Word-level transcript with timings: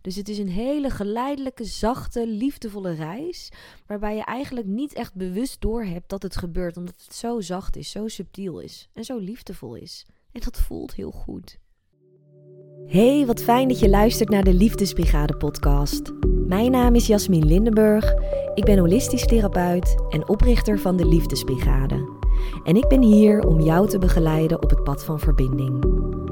Dus 0.00 0.16
het 0.16 0.28
is 0.28 0.38
een 0.38 0.48
hele 0.48 0.90
geleidelijke, 0.90 1.64
zachte, 1.64 2.26
liefdevolle 2.26 2.92
reis. 2.92 3.52
Waarbij 3.86 4.16
je 4.16 4.24
eigenlijk 4.24 4.66
niet 4.66 4.92
echt 4.92 5.14
bewust 5.14 5.60
doorhebt 5.60 6.08
dat 6.08 6.22
het 6.22 6.36
gebeurt. 6.36 6.76
Omdat 6.76 7.02
het 7.04 7.14
zo 7.14 7.40
zacht 7.40 7.76
is, 7.76 7.90
zo 7.90 8.08
subtiel 8.08 8.60
is 8.60 8.88
en 8.92 9.04
zo 9.04 9.18
liefdevol 9.18 9.74
is. 9.74 10.06
En 10.32 10.40
dat 10.40 10.60
voelt 10.60 10.94
heel 10.94 11.10
goed. 11.10 11.58
Hey, 12.86 13.26
wat 13.26 13.42
fijn 13.42 13.68
dat 13.68 13.78
je 13.78 13.88
luistert 13.88 14.28
naar 14.28 14.44
de 14.44 14.54
Liefdesbrigade 14.54 15.36
podcast. 15.36 16.12
Mijn 16.46 16.70
naam 16.70 16.94
is 16.94 17.06
Jasmin 17.06 17.46
Lindenburg. 17.46 18.14
Ik 18.54 18.64
ben 18.64 18.78
holistisch 18.78 19.26
therapeut 19.26 19.94
en 20.08 20.28
oprichter 20.28 20.78
van 20.78 20.96
de 20.96 21.06
Liefdesbrigade. 21.06 22.18
En 22.64 22.76
ik 22.76 22.88
ben 22.88 23.02
hier 23.02 23.46
om 23.46 23.60
jou 23.60 23.88
te 23.88 23.98
begeleiden 23.98 24.62
op 24.62 24.70
het 24.70 24.84
pad 24.84 25.04
van 25.04 25.20
verbinding. 25.20 25.84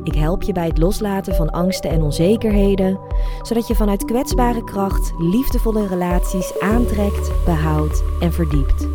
Ik 0.09 0.15
help 0.15 0.43
je 0.43 0.53
bij 0.53 0.67
het 0.67 0.79
loslaten 0.79 1.35
van 1.35 1.51
angsten 1.51 1.91
en 1.91 2.03
onzekerheden, 2.03 2.99
zodat 3.43 3.67
je 3.67 3.75
vanuit 3.75 4.05
kwetsbare 4.05 4.65
kracht 4.65 5.13
liefdevolle 5.19 5.87
relaties 5.87 6.61
aantrekt, 6.61 7.45
behoudt 7.45 8.03
en 8.21 8.33
verdiept. 8.33 8.89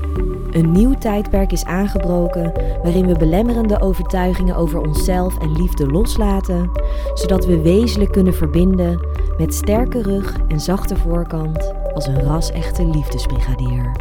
Een 0.51 0.71
nieuw 0.71 0.93
tijdperk 0.93 1.51
is 1.51 1.65
aangebroken 1.65 2.53
waarin 2.83 3.07
we 3.07 3.17
belemmerende 3.17 3.79
overtuigingen 3.81 4.55
over 4.55 4.79
onszelf 4.79 5.39
en 5.39 5.51
liefde 5.51 5.85
loslaten, 5.85 6.71
zodat 7.13 7.45
we 7.45 7.61
wezenlijk 7.61 8.11
kunnen 8.11 8.33
verbinden 8.33 9.07
met 9.37 9.53
sterke 9.53 10.01
rug 10.01 10.37
en 10.47 10.59
zachte 10.59 10.95
voorkant 10.95 11.73
als 11.93 12.07
een 12.07 12.21
ras-echte 12.21 12.85
liefdesbrigadier. 12.85 13.91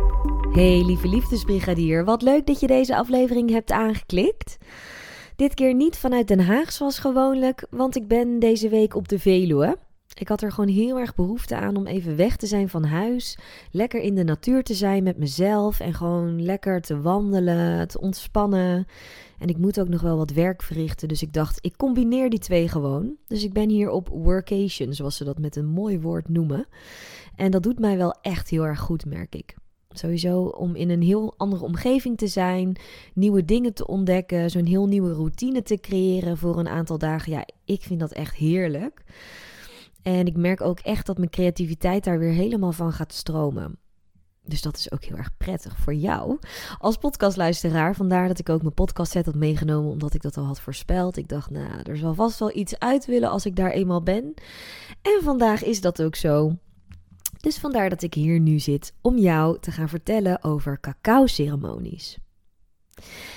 Hey 0.52 0.82
lieve 0.84 1.08
liefdesbrigadier, 1.08 2.04
wat 2.04 2.22
leuk 2.22 2.46
dat 2.46 2.60
je 2.60 2.66
deze 2.66 2.96
aflevering 2.96 3.50
hebt 3.50 3.70
aangeklikt. 3.70 4.58
Dit 5.42 5.54
keer 5.54 5.74
niet 5.74 5.96
vanuit 5.96 6.28
Den 6.28 6.40
Haag 6.40 6.72
zoals 6.72 6.98
gewoonlijk, 6.98 7.66
want 7.70 7.96
ik 7.96 8.08
ben 8.08 8.38
deze 8.38 8.68
week 8.68 8.94
op 8.94 9.08
de 9.08 9.18
Veluwe. 9.18 9.76
Ik 10.14 10.28
had 10.28 10.42
er 10.42 10.52
gewoon 10.52 10.68
heel 10.68 10.98
erg 10.98 11.14
behoefte 11.14 11.56
aan 11.56 11.76
om 11.76 11.86
even 11.86 12.16
weg 12.16 12.36
te 12.36 12.46
zijn 12.46 12.68
van 12.68 12.84
huis. 12.84 13.38
Lekker 13.70 14.00
in 14.00 14.14
de 14.14 14.24
natuur 14.24 14.62
te 14.62 14.74
zijn 14.74 15.02
met 15.02 15.18
mezelf 15.18 15.80
en 15.80 15.94
gewoon 15.94 16.42
lekker 16.42 16.80
te 16.80 17.00
wandelen, 17.00 17.88
te 17.88 18.00
ontspannen. 18.00 18.86
En 19.38 19.48
ik 19.48 19.58
moet 19.58 19.80
ook 19.80 19.88
nog 19.88 20.00
wel 20.00 20.16
wat 20.16 20.30
werk 20.30 20.62
verrichten, 20.62 21.08
dus 21.08 21.22
ik 21.22 21.32
dacht, 21.32 21.58
ik 21.60 21.76
combineer 21.76 22.30
die 22.30 22.38
twee 22.38 22.68
gewoon. 22.68 23.16
Dus 23.26 23.44
ik 23.44 23.52
ben 23.52 23.68
hier 23.68 23.90
op 23.90 24.08
workation, 24.08 24.94
zoals 24.94 25.16
ze 25.16 25.24
dat 25.24 25.38
met 25.38 25.56
een 25.56 25.66
mooi 25.66 26.00
woord 26.00 26.28
noemen. 26.28 26.66
En 27.36 27.50
dat 27.50 27.62
doet 27.62 27.78
mij 27.78 27.96
wel 27.96 28.14
echt 28.20 28.48
heel 28.48 28.66
erg 28.66 28.80
goed, 28.80 29.06
merk 29.06 29.34
ik. 29.34 29.54
Sowieso 29.92 30.42
om 30.42 30.74
in 30.74 30.90
een 30.90 31.02
heel 31.02 31.34
andere 31.36 31.64
omgeving 31.64 32.18
te 32.18 32.26
zijn, 32.26 32.76
nieuwe 33.14 33.44
dingen 33.44 33.74
te 33.74 33.86
ontdekken, 33.86 34.50
zo'n 34.50 34.66
heel 34.66 34.86
nieuwe 34.86 35.12
routine 35.12 35.62
te 35.62 35.76
creëren 35.80 36.36
voor 36.36 36.58
een 36.58 36.68
aantal 36.68 36.98
dagen. 36.98 37.32
Ja, 37.32 37.46
ik 37.64 37.82
vind 37.82 38.00
dat 38.00 38.12
echt 38.12 38.34
heerlijk. 38.34 39.02
En 40.02 40.26
ik 40.26 40.36
merk 40.36 40.60
ook 40.60 40.78
echt 40.78 41.06
dat 41.06 41.18
mijn 41.18 41.30
creativiteit 41.30 42.04
daar 42.04 42.18
weer 42.18 42.32
helemaal 42.32 42.72
van 42.72 42.92
gaat 42.92 43.12
stromen. 43.12 43.78
Dus 44.44 44.62
dat 44.62 44.76
is 44.76 44.92
ook 44.92 45.04
heel 45.04 45.16
erg 45.16 45.36
prettig 45.36 45.76
voor 45.78 45.94
jou 45.94 46.38
als 46.78 46.96
podcastluisteraar. 46.96 47.94
Vandaar 47.94 48.28
dat 48.28 48.38
ik 48.38 48.48
ook 48.48 48.62
mijn 48.62 48.74
podcast 48.74 49.12
set 49.12 49.26
had 49.26 49.34
meegenomen, 49.34 49.90
omdat 49.90 50.14
ik 50.14 50.22
dat 50.22 50.36
al 50.36 50.44
had 50.44 50.60
voorspeld. 50.60 51.16
Ik 51.16 51.28
dacht, 51.28 51.50
nou, 51.50 51.82
er 51.82 51.96
zal 51.96 52.14
vast 52.14 52.38
wel 52.38 52.56
iets 52.56 52.78
uit 52.78 53.06
willen 53.06 53.30
als 53.30 53.46
ik 53.46 53.56
daar 53.56 53.70
eenmaal 53.70 54.02
ben. 54.02 54.34
En 55.02 55.20
vandaag 55.22 55.64
is 55.64 55.80
dat 55.80 56.02
ook 56.02 56.16
zo. 56.16 56.56
Dus 57.42 57.58
vandaar 57.58 57.90
dat 57.90 58.02
ik 58.02 58.14
hier 58.14 58.40
nu 58.40 58.58
zit 58.58 58.94
om 59.00 59.18
jou 59.18 59.58
te 59.60 59.70
gaan 59.70 59.88
vertellen 59.88 60.44
over 60.44 60.80
cacao-ceremonies. 60.80 62.18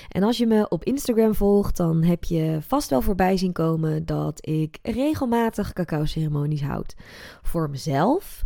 En 0.08 0.22
als 0.22 0.38
je 0.38 0.46
me 0.46 0.68
op 0.68 0.84
Instagram 0.84 1.34
volgt, 1.34 1.76
dan 1.76 2.02
heb 2.02 2.24
je 2.24 2.58
vast 2.60 2.90
wel 2.90 3.00
voorbij 3.00 3.36
zien 3.36 3.52
komen 3.52 4.06
dat 4.06 4.46
ik 4.46 4.78
regelmatig 4.82 5.72
cacao-ceremonies 5.72 6.62
houd. 6.62 6.94
Voor 7.42 7.70
mezelf, 7.70 8.44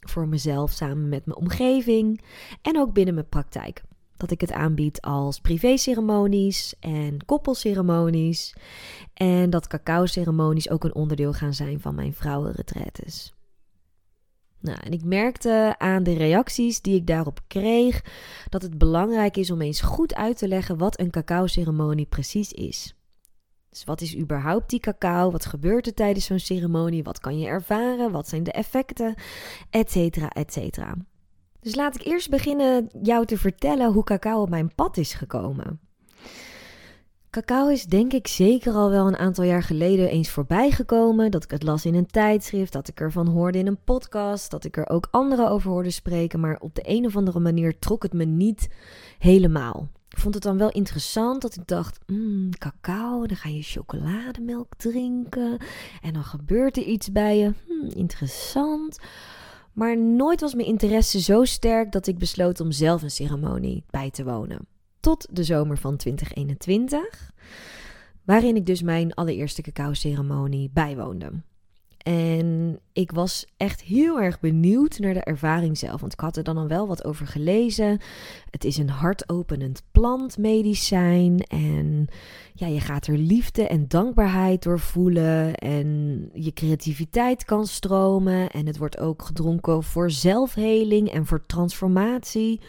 voor 0.00 0.28
mezelf 0.28 0.70
samen 0.70 1.08
met 1.08 1.26
mijn 1.26 1.38
omgeving 1.38 2.24
en 2.62 2.78
ook 2.78 2.92
binnen 2.92 3.14
mijn 3.14 3.28
praktijk. 3.28 3.82
Dat 4.16 4.30
ik 4.30 4.40
het 4.40 4.52
aanbied 4.52 5.00
als 5.00 5.40
privé-ceremonies 5.40 6.74
en 6.80 7.24
koppelceremonies. 7.24 8.54
En 9.14 9.50
dat 9.50 9.66
cacao-ceremonies 9.66 10.70
ook 10.70 10.84
een 10.84 10.94
onderdeel 10.94 11.32
gaan 11.32 11.54
zijn 11.54 11.80
van 11.80 11.94
mijn 11.94 12.12
vrouwenretretes. 12.12 13.33
Nou, 14.64 14.78
en 14.80 14.92
ik 14.92 15.04
merkte 15.04 15.74
aan 15.78 16.02
de 16.02 16.12
reacties 16.12 16.80
die 16.80 16.96
ik 16.96 17.06
daarop 17.06 17.40
kreeg 17.46 18.04
dat 18.48 18.62
het 18.62 18.78
belangrijk 18.78 19.36
is 19.36 19.50
om 19.50 19.60
eens 19.60 19.80
goed 19.80 20.14
uit 20.14 20.38
te 20.38 20.48
leggen 20.48 20.78
wat 20.78 21.00
een 21.00 21.10
cacao-ceremonie 21.10 22.06
precies 22.06 22.52
is. 22.52 22.94
Dus 23.68 23.84
wat 23.84 24.00
is 24.00 24.16
überhaupt 24.16 24.70
die 24.70 24.80
cacao? 24.80 25.30
Wat 25.30 25.46
gebeurt 25.46 25.86
er 25.86 25.94
tijdens 25.94 26.24
zo'n 26.24 26.38
ceremonie? 26.38 27.02
Wat 27.02 27.20
kan 27.20 27.38
je 27.38 27.46
ervaren? 27.46 28.12
Wat 28.12 28.28
zijn 28.28 28.42
de 28.42 28.52
effecten? 28.52 29.14
Etcetera, 29.70 30.28
etcetera. 30.28 30.94
Dus 31.60 31.74
laat 31.74 31.94
ik 31.94 32.06
eerst 32.06 32.30
beginnen 32.30 32.88
jou 33.02 33.26
te 33.26 33.38
vertellen 33.38 33.92
hoe 33.92 34.04
cacao 34.04 34.42
op 34.42 34.48
mijn 34.48 34.74
pad 34.74 34.96
is 34.96 35.14
gekomen. 35.14 35.80
Cacao 37.34 37.68
is 37.68 37.84
denk 37.84 38.12
ik 38.12 38.26
zeker 38.26 38.72
al 38.72 38.90
wel 38.90 39.06
een 39.06 39.16
aantal 39.16 39.44
jaar 39.44 39.62
geleden 39.62 40.08
eens 40.08 40.30
voorbij 40.30 40.70
gekomen. 40.70 41.30
Dat 41.30 41.44
ik 41.44 41.50
het 41.50 41.62
las 41.62 41.84
in 41.84 41.94
een 41.94 42.06
tijdschrift, 42.06 42.72
dat 42.72 42.88
ik 42.88 43.00
ervan 43.00 43.26
hoorde 43.26 43.58
in 43.58 43.66
een 43.66 43.84
podcast, 43.84 44.50
dat 44.50 44.64
ik 44.64 44.76
er 44.76 44.88
ook 44.88 45.08
anderen 45.10 45.50
over 45.50 45.70
hoorde 45.70 45.90
spreken. 45.90 46.40
Maar 46.40 46.56
op 46.60 46.74
de 46.74 46.82
een 46.84 47.06
of 47.06 47.16
andere 47.16 47.40
manier 47.40 47.78
trok 47.78 48.02
het 48.02 48.12
me 48.12 48.24
niet 48.24 48.68
helemaal. 49.18 49.88
Ik 50.08 50.18
vond 50.18 50.34
het 50.34 50.42
dan 50.42 50.58
wel 50.58 50.70
interessant 50.70 51.42
dat 51.42 51.54
ik 51.54 51.66
dacht, 51.66 51.98
mmm, 52.06 52.50
cacao, 52.58 53.26
dan 53.26 53.36
ga 53.36 53.48
je 53.48 53.62
chocolademelk 53.62 54.74
drinken 54.76 55.58
en 56.02 56.12
dan 56.12 56.24
gebeurt 56.24 56.76
er 56.76 56.82
iets 56.82 57.12
bij 57.12 57.38
je. 57.38 57.52
Hmm, 57.66 57.88
interessant. 57.88 58.98
Maar 59.72 59.98
nooit 59.98 60.40
was 60.40 60.54
mijn 60.54 60.68
interesse 60.68 61.20
zo 61.20 61.44
sterk 61.44 61.92
dat 61.92 62.06
ik 62.06 62.18
besloot 62.18 62.60
om 62.60 62.72
zelf 62.72 63.02
een 63.02 63.10
ceremonie 63.10 63.84
bij 63.90 64.10
te 64.10 64.24
wonen 64.24 64.72
tot 65.04 65.26
de 65.30 65.44
zomer 65.44 65.78
van 65.78 65.96
2021. 65.96 67.32
Waarin 68.24 68.56
ik 68.56 68.66
dus 68.66 68.82
mijn 68.82 69.14
allereerste 69.14 69.62
cacao-ceremonie 69.62 70.70
bijwoonde. 70.72 71.32
En 71.98 72.80
ik 72.92 73.10
was 73.10 73.46
echt 73.56 73.82
heel 73.82 74.20
erg 74.20 74.40
benieuwd 74.40 74.98
naar 74.98 75.14
de 75.14 75.24
ervaring 75.24 75.78
zelf. 75.78 76.00
Want 76.00 76.12
ik 76.12 76.20
had 76.20 76.36
er 76.36 76.44
dan 76.44 76.56
al 76.56 76.68
wel 76.68 76.86
wat 76.86 77.04
over 77.04 77.26
gelezen. 77.26 78.00
Het 78.50 78.64
is 78.64 78.76
een 78.76 78.88
hartopenend 78.88 79.82
plantmedicijn. 79.92 81.38
En 81.40 82.06
ja, 82.54 82.66
je 82.66 82.80
gaat 82.80 83.06
er 83.06 83.18
liefde 83.18 83.66
en 83.66 83.88
dankbaarheid 83.88 84.62
door 84.62 84.80
voelen. 84.80 85.54
En 85.54 86.18
je 86.32 86.52
creativiteit 86.52 87.44
kan 87.44 87.66
stromen. 87.66 88.50
En 88.50 88.66
het 88.66 88.78
wordt 88.78 88.98
ook 88.98 89.22
gedronken 89.22 89.82
voor 89.82 90.10
zelfheling 90.10 91.10
en 91.10 91.26
voor 91.26 91.46
transformatie. 91.46 92.60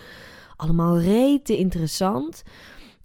Allemaal 0.55 0.99
rete 0.99 1.57
interessant. 1.57 2.43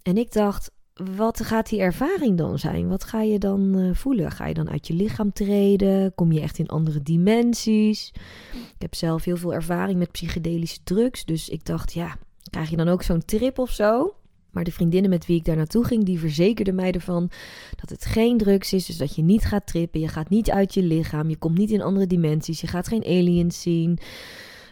En 0.01 0.17
ik 0.17 0.31
dacht, 0.31 0.71
wat 1.15 1.43
gaat 1.43 1.69
die 1.69 1.79
ervaring 1.79 2.37
dan 2.37 2.59
zijn? 2.59 2.87
Wat 2.87 3.03
ga 3.03 3.21
je 3.21 3.39
dan 3.39 3.77
uh, 3.77 3.93
voelen? 3.93 4.31
Ga 4.31 4.45
je 4.47 4.53
dan 4.53 4.69
uit 4.69 4.87
je 4.87 4.93
lichaam 4.93 5.33
treden? 5.33 6.15
Kom 6.15 6.31
je 6.31 6.41
echt 6.41 6.57
in 6.57 6.67
andere 6.67 7.01
dimensies? 7.01 8.11
Ik 8.53 8.81
heb 8.81 8.95
zelf 8.95 9.23
heel 9.23 9.37
veel 9.37 9.53
ervaring 9.53 9.99
met 9.99 10.11
psychedelische 10.11 10.79
drugs. 10.83 11.25
Dus 11.25 11.49
ik 11.49 11.65
dacht, 11.65 11.93
ja, 11.93 12.15
krijg 12.49 12.69
je 12.69 12.77
dan 12.77 12.87
ook 12.87 13.03
zo'n 13.03 13.25
trip 13.25 13.59
of 13.59 13.71
zo? 13.71 14.15
Maar 14.51 14.63
de 14.63 14.71
vriendinnen 14.71 15.09
met 15.09 15.25
wie 15.25 15.37
ik 15.37 15.45
daar 15.45 15.55
naartoe 15.55 15.85
ging, 15.85 16.03
die 16.03 16.19
verzekerden 16.19 16.75
mij 16.75 16.91
ervan 16.91 17.29
dat 17.75 17.89
het 17.89 18.05
geen 18.05 18.37
drugs 18.37 18.73
is. 18.73 18.85
Dus 18.85 18.97
dat 18.97 19.15
je 19.15 19.21
niet 19.21 19.45
gaat 19.45 19.67
trippen, 19.67 19.99
je 19.99 20.07
gaat 20.07 20.29
niet 20.29 20.51
uit 20.51 20.73
je 20.73 20.83
lichaam, 20.83 21.29
je 21.29 21.37
komt 21.37 21.57
niet 21.57 21.71
in 21.71 21.81
andere 21.81 22.07
dimensies, 22.07 22.61
je 22.61 22.67
gaat 22.67 22.87
geen 22.87 23.05
aliens 23.05 23.61
zien. 23.61 23.99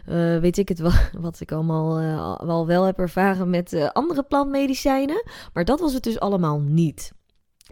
Uh, 0.08 0.38
weet 0.38 0.58
ik 0.58 0.68
het 0.68 0.78
wel, 0.78 0.92
wat 1.20 1.40
ik 1.40 1.52
allemaal 1.52 2.00
uh, 2.00 2.40
wel, 2.40 2.66
wel 2.66 2.84
heb 2.84 2.98
ervaren 2.98 3.50
met 3.50 3.72
uh, 3.72 3.88
andere 3.88 4.22
plantmedicijnen. 4.22 5.24
Maar 5.52 5.64
dat 5.64 5.80
was 5.80 5.92
het 5.92 6.02
dus 6.02 6.20
allemaal 6.20 6.60
niet. 6.60 7.12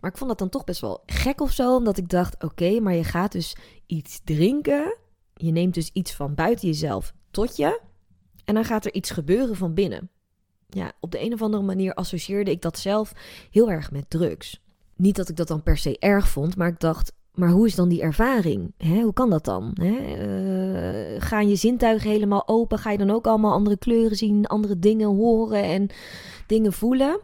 Maar 0.01 0.11
ik 0.11 0.17
vond 0.17 0.31
dat 0.31 0.39
dan 0.39 0.49
toch 0.49 0.65
best 0.65 0.81
wel 0.81 1.03
gek 1.07 1.41
of 1.41 1.53
zo, 1.53 1.77
omdat 1.77 1.97
ik 1.97 2.09
dacht: 2.09 2.45
oké, 2.45 2.81
maar 2.81 2.95
je 2.95 3.05
gaat 3.05 3.33
dus 3.33 3.57
iets 3.87 4.21
drinken. 4.25 4.97
Je 5.35 5.51
neemt 5.51 5.75
dus 5.75 5.91
iets 5.93 6.15
van 6.15 6.35
buiten 6.35 6.69
jezelf 6.69 7.15
tot 7.31 7.57
je. 7.57 7.81
En 8.45 8.55
dan 8.55 8.65
gaat 8.65 8.85
er 8.85 8.95
iets 8.95 9.11
gebeuren 9.11 9.57
van 9.57 9.75
binnen. 9.75 10.11
Ja, 10.69 10.93
op 11.01 11.11
de 11.11 11.21
een 11.21 11.33
of 11.33 11.43
andere 11.43 11.63
manier 11.63 11.95
associeerde 11.95 12.51
ik 12.51 12.63
dat 12.63 12.79
zelf 12.79 13.13
heel 13.51 13.71
erg 13.71 13.91
met 13.91 14.11
drugs. 14.11 14.61
Niet 14.97 15.17
dat 15.17 15.29
ik 15.29 15.37
dat 15.37 15.49
dan 15.49 15.63
per 15.63 15.77
se 15.77 15.99
erg 15.99 16.29
vond, 16.29 16.57
maar 16.57 16.69
ik 16.69 16.81
dacht: 16.81 17.13
maar 17.39 17.51
hoe 17.51 17.67
is 17.67 17.75
dan 17.75 17.89
die 17.89 18.03
ervaring? 18.03 18.73
Hè? 18.77 19.01
Hoe 19.01 19.13
kan 19.13 19.31
dat 19.31 19.45
dan? 19.45 19.71
Hè? 19.75 19.95
Uh, 19.95 21.21
gaan 21.21 21.49
je 21.49 21.57
zintuigen 21.57 22.11
helemaal 22.11 22.49
open? 22.49 22.79
Ga 22.79 22.91
je 22.91 22.99
dan 22.99 23.11
ook 23.11 23.27
allemaal 23.27 23.53
andere 23.53 23.77
kleuren 23.77 24.17
zien, 24.17 24.47
andere 24.47 24.79
dingen 24.79 25.09
horen 25.09 25.63
en 25.63 25.89
dingen 26.47 26.73
voelen? 26.73 27.21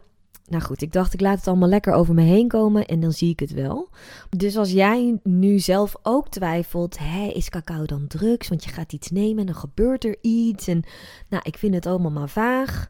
Nou 0.47 0.63
goed, 0.63 0.81
ik 0.81 0.91
dacht 0.91 1.13
ik 1.13 1.21
laat 1.21 1.37
het 1.37 1.47
allemaal 1.47 1.69
lekker 1.69 1.93
over 1.93 2.13
me 2.13 2.21
heen 2.21 2.47
komen 2.47 2.85
en 2.85 2.99
dan 2.99 3.11
zie 3.11 3.29
ik 3.29 3.39
het 3.39 3.51
wel. 3.53 3.89
Dus 4.37 4.57
als 4.57 4.71
jij 4.71 5.19
nu 5.23 5.59
zelf 5.59 5.95
ook 6.03 6.29
twijfelt, 6.29 6.97
hè, 6.99 7.27
is 7.27 7.49
cacao 7.49 7.85
dan 7.85 8.07
drugs? 8.07 8.47
Want 8.49 8.63
je 8.63 8.69
gaat 8.69 8.93
iets 8.93 9.11
nemen 9.11 9.39
en 9.39 9.45
dan 9.45 9.55
gebeurt 9.55 10.03
er 10.03 10.17
iets. 10.21 10.67
En 10.67 10.83
nou, 11.29 11.43
ik 11.45 11.57
vind 11.57 11.73
het 11.73 11.85
allemaal 11.85 12.11
maar 12.11 12.29
vaag. 12.29 12.89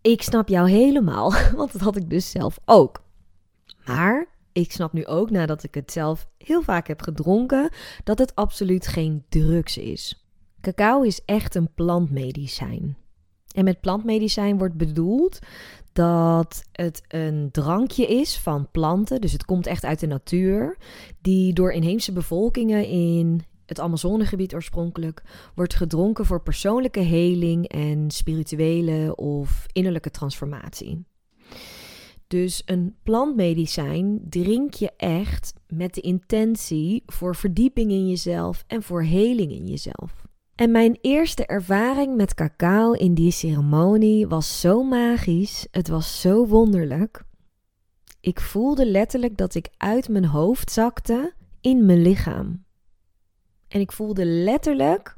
Ik 0.00 0.22
snap 0.22 0.48
jou 0.48 0.70
helemaal, 0.70 1.32
want 1.56 1.72
dat 1.72 1.80
had 1.80 1.96
ik 1.96 2.10
dus 2.10 2.30
zelf 2.30 2.58
ook. 2.64 3.02
Maar 3.86 4.26
ik 4.54 4.72
snap 4.72 4.92
nu 4.92 5.06
ook, 5.06 5.30
nadat 5.30 5.62
ik 5.62 5.74
het 5.74 5.92
zelf 5.92 6.28
heel 6.38 6.62
vaak 6.62 6.88
heb 6.88 7.02
gedronken, 7.02 7.70
dat 8.04 8.18
het 8.18 8.34
absoluut 8.34 8.86
geen 8.86 9.24
drugs 9.28 9.78
is. 9.78 10.26
Cacao 10.60 11.02
is 11.02 11.24
echt 11.24 11.54
een 11.54 11.74
plantmedicijn. 11.74 12.96
En 13.54 13.64
met 13.64 13.80
plantmedicijn 13.80 14.58
wordt 14.58 14.74
bedoeld 14.74 15.38
dat 15.92 16.64
het 16.72 17.02
een 17.08 17.48
drankje 17.50 18.06
is 18.06 18.38
van 18.38 18.70
planten, 18.70 19.20
dus 19.20 19.32
het 19.32 19.44
komt 19.44 19.66
echt 19.66 19.84
uit 19.84 20.00
de 20.00 20.06
natuur, 20.06 20.76
die 21.20 21.52
door 21.52 21.72
inheemse 21.72 22.12
bevolkingen 22.12 22.86
in 22.86 23.42
het 23.66 23.80
Amazonegebied 23.80 24.54
oorspronkelijk 24.54 25.22
wordt 25.54 25.74
gedronken 25.74 26.26
voor 26.26 26.42
persoonlijke 26.42 27.00
heling 27.00 27.68
en 27.68 28.10
spirituele 28.10 29.16
of 29.16 29.66
innerlijke 29.72 30.10
transformatie. 30.10 31.04
Dus 32.26 32.62
een 32.64 32.96
plantmedicijn 33.02 34.20
drink 34.28 34.74
je 34.74 34.90
echt 34.96 35.52
met 35.68 35.94
de 35.94 36.00
intentie 36.00 37.02
voor 37.06 37.36
verdieping 37.36 37.90
in 37.90 38.08
jezelf 38.08 38.64
en 38.66 38.82
voor 38.82 39.02
heling 39.02 39.52
in 39.52 39.66
jezelf. 39.66 40.26
En 40.54 40.70
mijn 40.70 40.98
eerste 41.00 41.46
ervaring 41.46 42.16
met 42.16 42.34
cacao 42.34 42.92
in 42.92 43.14
die 43.14 43.30
ceremonie 43.30 44.26
was 44.26 44.60
zo 44.60 44.82
magisch. 44.82 45.66
Het 45.70 45.88
was 45.88 46.20
zo 46.20 46.46
wonderlijk. 46.46 47.24
Ik 48.20 48.40
voelde 48.40 48.86
letterlijk 48.86 49.36
dat 49.36 49.54
ik 49.54 49.68
uit 49.76 50.08
mijn 50.08 50.24
hoofd 50.24 50.70
zakte 50.70 51.32
in 51.60 51.86
mijn 51.86 52.02
lichaam. 52.02 52.64
En 53.68 53.80
ik 53.80 53.92
voelde 53.92 54.24
letterlijk, 54.24 55.16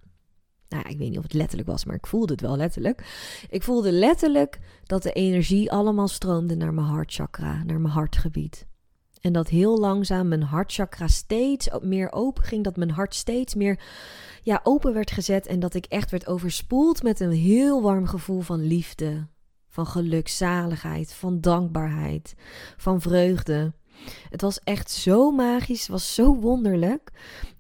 nou 0.69 0.89
ik 0.89 0.99
weet 0.99 1.09
niet 1.09 1.19
of 1.19 1.23
het 1.23 1.35
letterlijk 1.35 1.69
was, 1.69 1.85
maar 1.85 1.97
ik 1.97 2.07
voelde 2.07 2.33
het 2.33 2.43
wel 2.43 2.57
letterlijk. 2.57 3.05
Ik 3.51 3.63
voelde 3.63 3.93
letterlijk 3.93 4.59
dat 4.85 5.03
de 5.03 5.13
energie 5.13 5.73
allemaal 5.73 6.09
stroomde 6.09 6.57
naar 6.57 6.75
mijn 6.75 6.87
hartchakra, 6.87 7.63
naar 7.65 7.81
mijn 7.81 7.95
hartgebied. 7.95 8.67
En 9.21 9.33
dat 9.33 9.49
heel 9.49 9.79
langzaam 9.79 10.29
mijn 10.29 10.43
hartchakra 10.43 11.09
steeds 11.09 11.69
meer 11.81 12.13
open 12.13 12.45
ging. 12.45 12.65
Dat 12.65 12.77
mijn 12.77 12.91
hart 12.91 13.15
steeds 13.15 13.55
meer 13.55 13.81
ja, 14.43 14.61
open 14.63 14.93
werd 14.93 15.11
gezet. 15.11 15.47
En 15.47 15.61
dat 15.61 15.75
ik 15.75 15.87
echt 15.87 16.11
werd 16.11 16.27
overspoeld 16.27 17.03
met 17.03 17.21
een 17.21 17.33
heel 17.33 17.83
warm 17.83 18.07
gevoel 18.07 18.41
van 18.41 18.67
liefde. 18.67 19.27
Van 19.69 19.87
gelukzaligheid, 19.87 21.13
van 21.13 21.41
dankbaarheid, 21.41 22.35
van 22.77 23.01
vreugde. 23.01 23.73
Het 24.31 24.41
was 24.41 24.59
echt 24.59 24.91
zo 24.91 25.31
magisch, 25.31 25.81
het 25.81 25.89
was 25.89 26.15
zo 26.15 26.37
wonderlijk. 26.37 27.11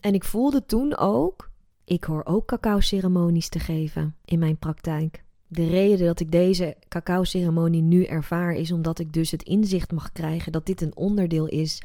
En 0.00 0.14
ik 0.14 0.24
voelde 0.24 0.66
toen 0.66 0.96
ook, 0.96 1.50
ik 1.86 2.04
hoor 2.04 2.24
ook 2.24 2.46
cacao-ceremonies 2.46 3.48
te 3.48 3.58
geven 3.58 4.16
in 4.24 4.38
mijn 4.38 4.56
praktijk. 4.56 5.24
De 5.48 5.66
reden 5.66 6.06
dat 6.06 6.20
ik 6.20 6.30
deze 6.30 6.76
cacao-ceremonie 6.88 7.82
nu 7.82 8.04
ervaar 8.04 8.52
is 8.52 8.72
omdat 8.72 8.98
ik 8.98 9.12
dus 9.12 9.30
het 9.30 9.42
inzicht 9.42 9.92
mag 9.92 10.12
krijgen 10.12 10.52
dat 10.52 10.66
dit 10.66 10.80
een 10.80 10.96
onderdeel 10.96 11.46
is 11.46 11.82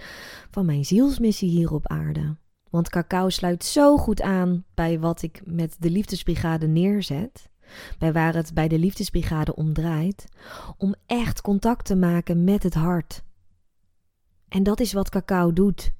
van 0.52 0.66
mijn 0.66 0.86
zielsmissie 0.86 1.50
hier 1.50 1.74
op 1.74 1.88
aarde. 1.88 2.36
Want 2.70 2.90
cacao 2.90 3.30
sluit 3.30 3.64
zo 3.66 3.98
goed 3.98 4.22
aan 4.22 4.66
bij 4.74 5.00
wat 5.00 5.22
ik 5.22 5.42
met 5.46 5.76
de 5.80 5.90
liefdesbrigade 5.90 6.68
neerzet, 6.68 7.50
bij 7.98 8.14
waar 8.14 8.34
het 8.34 8.54
bij 8.54 8.68
de 8.68 8.80
liefdesbrigade 8.80 9.56
om 9.56 9.74
draait, 9.74 10.26
om 10.78 10.96
echt 11.06 11.42
contact 11.42 11.86
te 11.86 11.96
maken 11.96 12.44
met 12.44 12.64
het 12.64 12.74
hart. 12.74 13.24
En 14.48 14.64
dat 14.64 14.80
is 14.80 14.94
wat 14.94 15.10
cacao 15.10 15.54
doet. 15.54 15.92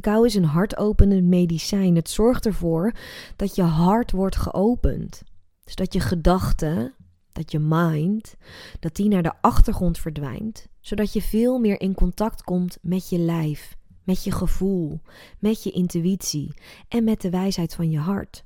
Cacao 0.00 0.22
is 0.22 0.34
een 0.34 0.44
hartopenend 0.44 1.24
medicijn. 1.24 1.96
Het 1.96 2.10
zorgt 2.10 2.46
ervoor 2.46 2.92
dat 3.36 3.54
je 3.54 3.62
hart 3.62 4.10
wordt 4.10 4.36
geopend. 4.36 5.22
Dus 5.64 5.74
dat 5.74 5.92
je 5.92 6.00
gedachten, 6.00 6.94
dat 7.32 7.52
je 7.52 7.58
mind, 7.58 8.36
dat 8.80 8.96
die 8.96 9.08
naar 9.08 9.22
de 9.22 9.32
achtergrond 9.40 9.98
verdwijnt, 9.98 10.66
zodat 10.80 11.12
je 11.12 11.22
veel 11.22 11.58
meer 11.58 11.80
in 11.80 11.94
contact 11.94 12.42
komt 12.42 12.78
met 12.82 13.08
je 13.08 13.18
lijf, 13.18 13.76
met 14.02 14.24
je 14.24 14.30
gevoel, 14.30 15.00
met 15.38 15.62
je 15.62 15.70
intuïtie 15.70 16.54
en 16.88 17.04
met 17.04 17.20
de 17.20 17.30
wijsheid 17.30 17.74
van 17.74 17.90
je 17.90 17.98
hart. 17.98 18.44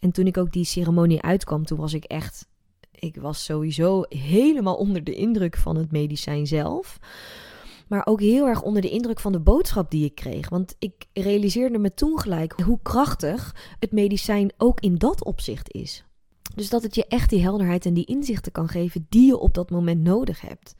En 0.00 0.10
toen 0.12 0.26
ik 0.26 0.36
ook 0.36 0.52
die 0.52 0.64
ceremonie 0.64 1.22
uitkwam, 1.22 1.64
toen 1.64 1.78
was 1.78 1.92
ik 1.92 2.04
echt, 2.04 2.48
ik 2.90 3.16
was 3.16 3.44
sowieso 3.44 4.02
helemaal 4.08 4.76
onder 4.76 5.04
de 5.04 5.14
indruk 5.14 5.56
van 5.56 5.76
het 5.76 5.92
medicijn 5.92 6.46
zelf. 6.46 6.98
Maar 7.86 8.06
ook 8.06 8.20
heel 8.20 8.46
erg 8.46 8.62
onder 8.62 8.82
de 8.82 8.90
indruk 8.90 9.20
van 9.20 9.32
de 9.32 9.40
boodschap 9.40 9.90
die 9.90 10.04
ik 10.04 10.14
kreeg. 10.14 10.48
Want 10.48 10.76
ik 10.78 11.06
realiseerde 11.12 11.78
me 11.78 11.94
toen 11.94 12.20
gelijk 12.20 12.60
hoe 12.64 12.78
krachtig 12.82 13.54
het 13.78 13.92
medicijn 13.92 14.52
ook 14.56 14.80
in 14.80 14.94
dat 14.94 15.24
opzicht 15.24 15.72
is. 15.72 16.04
Dus 16.54 16.68
dat 16.68 16.82
het 16.82 16.94
je 16.94 17.06
echt 17.08 17.30
die 17.30 17.42
helderheid 17.42 17.86
en 17.86 17.94
die 17.94 18.04
inzichten 18.04 18.52
kan 18.52 18.68
geven 18.68 19.06
die 19.08 19.26
je 19.26 19.38
op 19.38 19.54
dat 19.54 19.70
moment 19.70 20.02
nodig 20.02 20.40
hebt. 20.40 20.74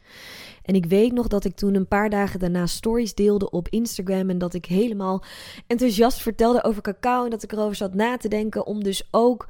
En 0.62 0.74
ik 0.74 0.86
weet 0.86 1.12
nog 1.12 1.28
dat 1.28 1.44
ik 1.44 1.56
toen 1.56 1.74
een 1.74 1.88
paar 1.88 2.10
dagen 2.10 2.40
daarna 2.40 2.66
stories 2.66 3.14
deelde 3.14 3.50
op 3.50 3.68
Instagram. 3.68 4.30
En 4.30 4.38
dat 4.38 4.54
ik 4.54 4.64
helemaal 4.66 5.22
enthousiast 5.66 6.18
vertelde 6.18 6.64
over 6.64 6.82
cacao. 6.82 7.24
En 7.24 7.30
dat 7.30 7.42
ik 7.42 7.52
erover 7.52 7.76
zat 7.76 7.94
na 7.94 8.16
te 8.16 8.28
denken 8.28 8.66
om 8.66 8.84
dus 8.84 9.08
ook 9.10 9.48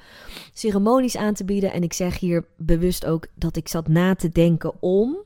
ceremonies 0.52 1.17
aan 1.17 1.35
te 1.35 1.44
bieden. 1.44 1.73
En 1.73 1.82
ik 1.82 1.93
zeg 1.93 2.19
hier 2.19 2.47
bewust 2.56 3.06
ook 3.06 3.26
dat 3.35 3.56
ik 3.56 3.69
zat 3.69 3.88
na 3.88 4.14
te 4.14 4.29
denken 4.29 4.73
om. 4.81 5.17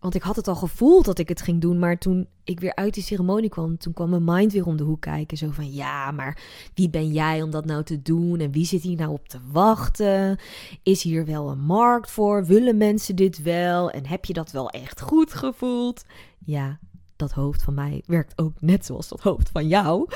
Want 0.00 0.14
ik 0.14 0.22
had 0.22 0.36
het 0.36 0.48
al 0.48 0.54
gevoeld 0.54 1.04
dat 1.04 1.18
ik 1.18 1.28
het 1.28 1.42
ging 1.42 1.60
doen. 1.60 1.78
Maar 1.78 1.98
toen 1.98 2.28
ik 2.44 2.60
weer 2.60 2.74
uit 2.74 2.94
die 2.94 3.02
ceremonie 3.02 3.50
kwam, 3.50 3.78
toen 3.78 3.92
kwam 3.92 4.10
mijn 4.10 4.24
mind 4.24 4.52
weer 4.52 4.66
om 4.66 4.76
de 4.76 4.84
hoek 4.84 5.00
kijken. 5.00 5.36
Zo 5.36 5.50
van, 5.50 5.72
ja, 5.72 6.10
maar 6.10 6.38
wie 6.74 6.90
ben 6.90 7.12
jij 7.12 7.42
om 7.42 7.50
dat 7.50 7.64
nou 7.64 7.82
te 7.82 8.02
doen? 8.02 8.40
En 8.40 8.50
wie 8.50 8.66
zit 8.66 8.82
hier 8.82 8.96
nou 8.96 9.10
op 9.10 9.28
te 9.28 9.38
wachten? 9.50 10.38
Is 10.82 11.02
hier 11.02 11.24
wel 11.24 11.48
een 11.48 11.60
markt 11.60 12.10
voor? 12.10 12.44
Willen 12.44 12.76
mensen 12.76 13.16
dit 13.16 13.42
wel? 13.42 13.90
En 13.90 14.06
heb 14.06 14.24
je 14.24 14.32
dat 14.32 14.50
wel 14.50 14.70
echt 14.70 15.00
goed 15.00 15.34
gevoeld? 15.34 16.04
Ja, 16.44 16.78
dat 17.16 17.32
hoofd 17.32 17.62
van 17.62 17.74
mij 17.74 18.02
werkt 18.06 18.38
ook 18.38 18.60
net 18.60 18.86
zoals 18.86 19.08
dat 19.08 19.20
hoofd 19.20 19.50
van 19.50 19.68
jou. 19.68 20.08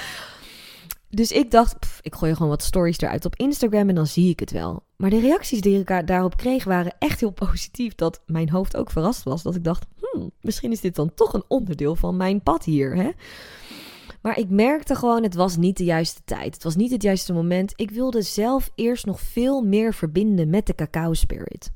Dus 1.14 1.32
ik 1.32 1.50
dacht, 1.50 1.99
ik 2.00 2.14
gooi 2.14 2.35
gewoon 2.35 2.49
wat 2.49 2.62
stories 2.62 2.99
eruit 2.99 3.25
op 3.25 3.37
Instagram 3.37 3.88
en 3.88 3.94
dan 3.94 4.06
zie 4.06 4.31
ik 4.31 4.41
het 4.41 4.50
wel. 4.50 4.85
Maar 4.97 5.11
de 5.11 5.20
reacties 5.20 5.61
die 5.61 5.79
ik 5.79 6.06
daarop 6.06 6.37
kreeg 6.37 6.64
waren 6.64 6.94
echt 6.99 7.20
heel 7.20 7.31
positief. 7.31 7.94
Dat 7.94 8.23
mijn 8.26 8.50
hoofd 8.50 8.76
ook 8.76 8.91
verrast 8.91 9.23
was. 9.23 9.43
Dat 9.43 9.55
ik 9.55 9.64
dacht, 9.64 9.87
hmm, 10.00 10.31
misschien 10.41 10.73
is 10.73 10.81
dit 10.81 10.94
dan 10.94 11.14
toch 11.14 11.32
een 11.32 11.44
onderdeel 11.49 11.97
van 11.97 12.17
mijn 12.17 12.43
pad 12.43 12.64
hier. 12.64 12.97
Hè? 12.97 13.11
Maar 14.23 14.38
ik 14.38 14.50
merkte 14.50 14.94
gewoon, 14.94 15.23
het 15.23 15.35
was 15.35 15.56
niet 15.56 15.76
de 15.76 15.85
juiste 15.85 16.20
tijd. 16.25 16.55
Het 16.55 16.64
was 16.64 16.76
niet 16.76 16.91
het 16.91 17.03
juiste 17.03 17.32
moment. 17.32 17.73
Ik 17.76 17.91
wilde 17.91 18.23
zelf 18.23 18.70
eerst 18.75 19.06
nog 19.06 19.20
veel 19.20 19.62
meer 19.62 19.94
verbinden 19.94 20.50
met 20.50 20.67
de 20.67 20.75
cacao 20.75 21.14
spirit. 21.14 21.73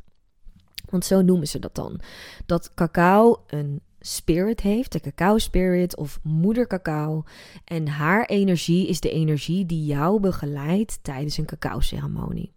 Want 0.91 1.05
zo 1.05 1.23
noemen 1.23 1.49
ze 1.49 1.59
dat 1.59 1.75
dan. 1.75 2.01
Dat 2.47 2.75
cacao 2.75 3.43
een 3.47 3.81
spirit 4.07 4.61
heeft, 4.61 4.93
de 4.93 5.01
cacao 5.01 5.39
spirit 5.39 5.97
of 5.97 6.21
moeder 6.23 6.67
cacao. 6.67 7.25
En 7.65 7.89
haar 7.89 8.25
energie 8.25 8.89
is 8.89 9.01
de 9.01 9.11
energie 9.11 9.67
die 9.67 9.85
jou 9.85 10.21
begeleidt 10.21 10.99
tijdens 11.03 11.37
een 11.37 11.47
cacao 11.47 11.81
ceremonie. 11.81 12.55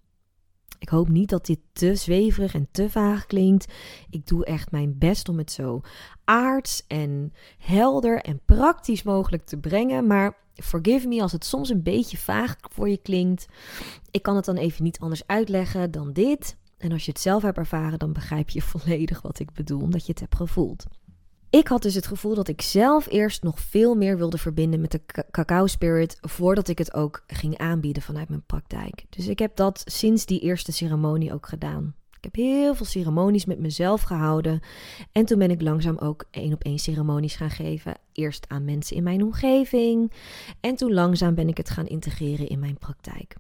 Ik 0.80 0.90
hoop 0.90 1.10
niet 1.10 1.30
dat 1.30 1.46
dit 1.46 1.60
te 1.74 1.96
zweverig 1.96 2.54
en 2.54 2.68
te 2.72 2.90
vaag 2.90 3.26
klinkt. 3.26 3.74
Ik 4.10 4.28
doe 4.28 4.46
echt 4.46 4.72
mijn 4.72 4.98
best 4.98 5.30
om 5.30 5.38
het 5.38 5.52
zo 5.52 5.82
aards 6.24 6.84
en 6.88 7.34
helder 7.58 8.22
en 8.22 8.42
praktisch 8.46 9.04
mogelijk 9.04 9.46
te 9.46 9.58
brengen. 9.58 10.08
Maar 10.08 10.38
forgive 10.54 11.08
me 11.08 11.22
als 11.22 11.32
het 11.32 11.46
soms 11.46 11.70
een 11.70 11.84
beetje 11.84 12.18
vaag 12.18 12.56
voor 12.60 12.90
je 12.90 12.98
klinkt. 12.98 13.46
Ik 14.12 14.22
kan 14.22 14.36
het 14.36 14.46
dan 14.46 14.58
even 14.58 14.84
niet 14.84 15.00
anders 15.00 15.28
uitleggen 15.28 15.92
dan 15.92 16.14
dit. 16.14 16.58
En 16.78 16.92
als 16.92 17.06
je 17.06 17.12
het 17.12 17.22
zelf 17.22 17.42
hebt 17.42 17.58
ervaren, 17.58 18.00
dan 18.00 18.14
begrijp 18.14 18.50
je 18.50 18.62
volledig 18.62 19.22
wat 19.22 19.40
ik 19.40 19.54
bedoel, 19.54 19.82
omdat 19.82 20.06
je 20.06 20.12
het 20.12 20.22
hebt 20.22 20.36
gevoeld. 20.36 20.86
Ik 21.50 21.68
had 21.68 21.82
dus 21.82 21.96
het 21.96 22.08
gevoel 22.08 22.36
dat 22.36 22.48
ik 22.48 22.62
zelf 22.62 23.08
eerst 23.10 23.44
nog 23.44 23.60
veel 23.60 23.96
meer 23.96 24.18
wilde 24.18 24.38
verbinden 24.38 24.82
met 24.82 24.92
de 24.92 25.02
cacao 25.32 25.68
spirit 25.68 26.18
voordat 26.22 26.68
ik 26.68 26.78
het 26.78 26.94
ook 26.94 27.24
ging 27.28 27.58
aanbieden 27.58 28.04
vanuit 28.04 28.30
mijn 28.30 28.46
praktijk. 28.46 29.06
Dus 29.10 29.28
ik 29.28 29.40
heb 29.40 29.56
dat 29.56 29.82
sinds 29.86 30.26
die 30.26 30.40
eerste 30.40 30.72
ceremonie 30.72 31.34
ook 31.34 31.48
gedaan. 31.48 31.94
Ik 32.18 32.24
heb 32.24 32.36
heel 32.36 32.76
veel 32.76 32.86
ceremonies 32.86 33.46
met 33.46 33.60
mezelf 33.60 34.02
gehouden. 34.02 34.60
En 35.12 35.26
toen 35.26 35.40
ben 35.40 35.52
ik 35.52 35.62
langzaam 35.62 35.98
ook 35.98 36.26
één 36.32 36.54
op 36.54 36.64
één 36.64 36.80
ceremonies 36.80 37.36
gaan 37.36 37.50
geven. 37.50 37.98
Eerst 38.14 38.46
aan 38.48 38.66
mensen 38.66 38.96
in 38.96 39.04
mijn 39.04 39.24
omgeving. 39.24 40.12
En 40.60 40.76
toen 40.76 40.94
langzaam 40.94 41.36
ben 41.36 41.48
ik 41.48 41.58
het 41.58 41.70
gaan 41.70 41.88
integreren 41.88 42.48
in 42.48 42.60
mijn 42.60 42.78
praktijk. 42.78 43.36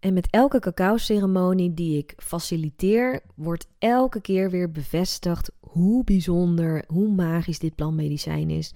En 0.00 0.12
met 0.12 0.28
elke 0.30 0.60
cacao-ceremonie 0.60 1.74
die 1.74 1.98
ik 1.98 2.12
faciliteer, 2.16 3.20
wordt 3.34 3.66
elke 3.78 4.20
keer 4.20 4.50
weer 4.50 4.70
bevestigd 4.70 5.50
hoe 5.72 6.04
bijzonder, 6.04 6.84
hoe 6.86 7.08
magisch 7.08 7.58
dit 7.58 7.74
plantmedicijn 7.74 8.50
is. 8.50 8.74